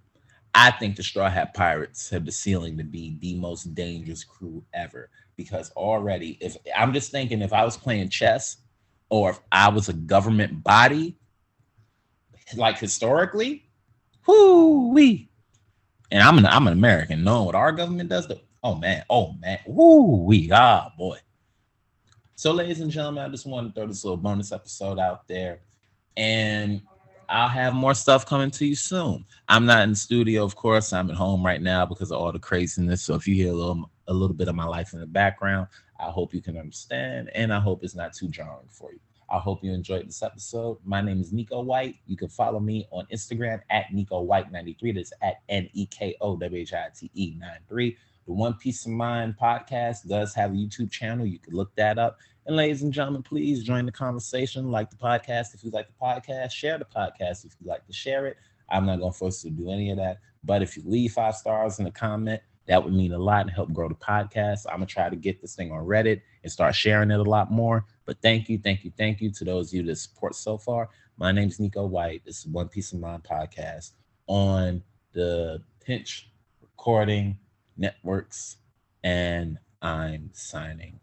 I 0.53 0.71
think 0.71 0.97
the 0.97 1.03
Straw 1.03 1.29
Hat 1.29 1.53
Pirates 1.53 2.09
have 2.09 2.25
the 2.25 2.31
ceiling 2.31 2.77
to 2.77 2.83
be 2.83 3.17
the 3.21 3.35
most 3.35 3.73
dangerous 3.73 4.25
crew 4.25 4.63
ever. 4.73 5.09
Because 5.37 5.71
already, 5.71 6.37
if 6.41 6.57
I'm 6.75 6.93
just 6.93 7.11
thinking, 7.11 7.41
if 7.41 7.53
I 7.53 7.63
was 7.63 7.77
playing 7.77 8.09
chess 8.09 8.57
or 9.09 9.29
if 9.29 9.39
I 9.51 9.69
was 9.69 9.87
a 9.87 9.93
government 9.93 10.61
body, 10.61 11.15
like 12.55 12.77
historically, 12.77 13.65
Whoo 14.25 14.89
wee. 14.89 15.29
And 16.11 16.21
I'm 16.21 16.37
an 16.37 16.45
I'm 16.45 16.67
an 16.67 16.73
American, 16.73 17.23
knowing 17.23 17.45
what 17.45 17.55
our 17.55 17.71
government 17.71 18.09
does. 18.09 18.27
To, 18.27 18.39
oh 18.63 18.75
man, 18.75 19.03
oh 19.09 19.33
man, 19.41 19.59
whoo 19.65 20.23
wee, 20.23 20.49
ah 20.53 20.91
boy. 20.97 21.17
So, 22.35 22.51
ladies 22.51 22.81
and 22.81 22.91
gentlemen, 22.91 23.23
I 23.23 23.29
just 23.29 23.45
want 23.45 23.67
to 23.67 23.73
throw 23.73 23.87
this 23.87 24.03
little 24.03 24.17
bonus 24.17 24.51
episode 24.51 24.99
out 24.99 25.27
there, 25.27 25.61
and 26.17 26.81
I'll 27.29 27.47
have 27.47 27.73
more 27.73 27.93
stuff 27.93 28.25
coming 28.25 28.51
to 28.51 28.65
you 28.65 28.75
soon. 28.75 29.25
I'm 29.47 29.65
not 29.65 29.83
in 29.83 29.91
the 29.91 29.95
studio, 29.95 30.43
of 30.43 30.55
course. 30.55 30.93
I'm 30.93 31.09
at 31.09 31.15
home 31.15 31.45
right 31.45 31.61
now 31.61 31.85
because 31.85 32.11
of 32.11 32.19
all 32.19 32.31
the 32.31 32.39
craziness. 32.39 33.01
So 33.01 33.15
if 33.15 33.27
you 33.27 33.35
hear 33.35 33.51
a 33.51 33.55
little 33.55 33.89
a 34.07 34.13
little 34.13 34.35
bit 34.35 34.49
of 34.49 34.55
my 34.55 34.65
life 34.65 34.93
in 34.93 34.99
the 34.99 35.05
background, 35.05 35.67
I 35.99 36.09
hope 36.09 36.33
you 36.33 36.41
can 36.41 36.57
understand, 36.57 37.29
and 37.33 37.53
I 37.53 37.59
hope 37.59 37.83
it's 37.83 37.95
not 37.95 38.13
too 38.13 38.27
jarring 38.27 38.67
for 38.69 38.91
you. 38.91 38.99
I 39.33 39.39
hope 39.39 39.63
you 39.63 39.73
enjoyed 39.73 40.07
this 40.07 40.21
episode. 40.21 40.77
My 40.85 41.01
name 41.01 41.19
is 41.19 41.33
Neko 41.33 41.65
White. 41.65 41.95
You 42.05 42.15
can 42.15 42.29
follow 42.29 42.59
me 42.59 42.87
on 42.91 43.07
Instagram 43.11 43.61
at 43.71 43.87
Neko 43.87 44.23
White 44.23 44.51
93. 44.51 44.91
That's 44.91 45.11
at 45.23 45.41
N 45.49 45.67
E 45.73 45.87
K 45.87 46.15
O 46.21 46.37
W 46.37 46.61
H 46.61 46.71
I 46.71 46.89
T 46.95 47.09
E 47.15 47.33
93. 47.39 47.97
The 48.27 48.31
One 48.31 48.53
Piece 48.53 48.85
of 48.85 48.91
Mind 48.91 49.33
podcast 49.41 50.07
does 50.07 50.35
have 50.35 50.51
a 50.51 50.53
YouTube 50.53 50.91
channel. 50.91 51.25
You 51.25 51.39
can 51.39 51.55
look 51.55 51.73
that 51.77 51.97
up. 51.97 52.19
And 52.45 52.55
ladies 52.55 52.83
and 52.83 52.93
gentlemen, 52.93 53.23
please 53.23 53.63
join 53.63 53.87
the 53.87 53.91
conversation. 53.91 54.69
Like 54.69 54.91
the 54.91 54.97
podcast 54.97 55.55
if 55.55 55.63
you 55.63 55.71
like 55.71 55.87
the 55.87 55.95
podcast. 55.99 56.51
Share 56.51 56.77
the 56.77 56.85
podcast 56.85 57.43
if 57.43 57.55
you 57.59 57.67
like 57.67 57.87
to 57.87 57.93
share 57.93 58.27
it. 58.27 58.37
I'm 58.69 58.85
not 58.85 58.99
going 58.99 59.13
to 59.13 59.17
force 59.17 59.43
you 59.43 59.49
to 59.49 59.57
do 59.57 59.71
any 59.71 59.89
of 59.89 59.97
that. 59.97 60.19
But 60.43 60.61
if 60.61 60.77
you 60.77 60.83
leave 60.85 61.13
five 61.13 61.35
stars 61.35 61.79
in 61.79 61.85
the 61.85 61.91
comment, 61.91 62.39
that 62.67 62.83
would 62.83 62.93
mean 62.93 63.13
a 63.13 63.17
lot 63.17 63.41
and 63.41 63.49
help 63.49 63.73
grow 63.73 63.89
the 63.89 63.95
podcast. 63.95 64.65
I'm 64.69 64.77
gonna 64.77 64.85
try 64.85 65.09
to 65.09 65.15
get 65.15 65.41
this 65.41 65.55
thing 65.55 65.71
on 65.71 65.85
Reddit 65.85 66.21
and 66.43 66.51
start 66.51 66.75
sharing 66.75 67.11
it 67.11 67.19
a 67.19 67.23
lot 67.23 67.51
more. 67.51 67.85
But 68.05 68.21
thank 68.21 68.49
you, 68.49 68.57
thank 68.57 68.83
you, 68.83 68.91
thank 68.97 69.21
you 69.21 69.31
to 69.31 69.45
those 69.45 69.69
of 69.69 69.75
you 69.75 69.83
that 69.83 69.95
support 69.95 70.35
so 70.35 70.57
far. 70.57 70.89
My 71.17 71.31
name 71.31 71.47
is 71.47 71.57
Neko 71.57 71.87
White. 71.87 72.23
This 72.25 72.39
is 72.39 72.47
One 72.47 72.67
Piece 72.67 72.91
of 72.91 72.99
Mind 72.99 73.23
podcast 73.23 73.91
on 74.27 74.83
the 75.13 75.61
Pinch 75.85 76.29
Recording 76.61 77.37
Networks, 77.77 78.57
and 79.03 79.57
I'm 79.81 80.29
signing 80.33 80.99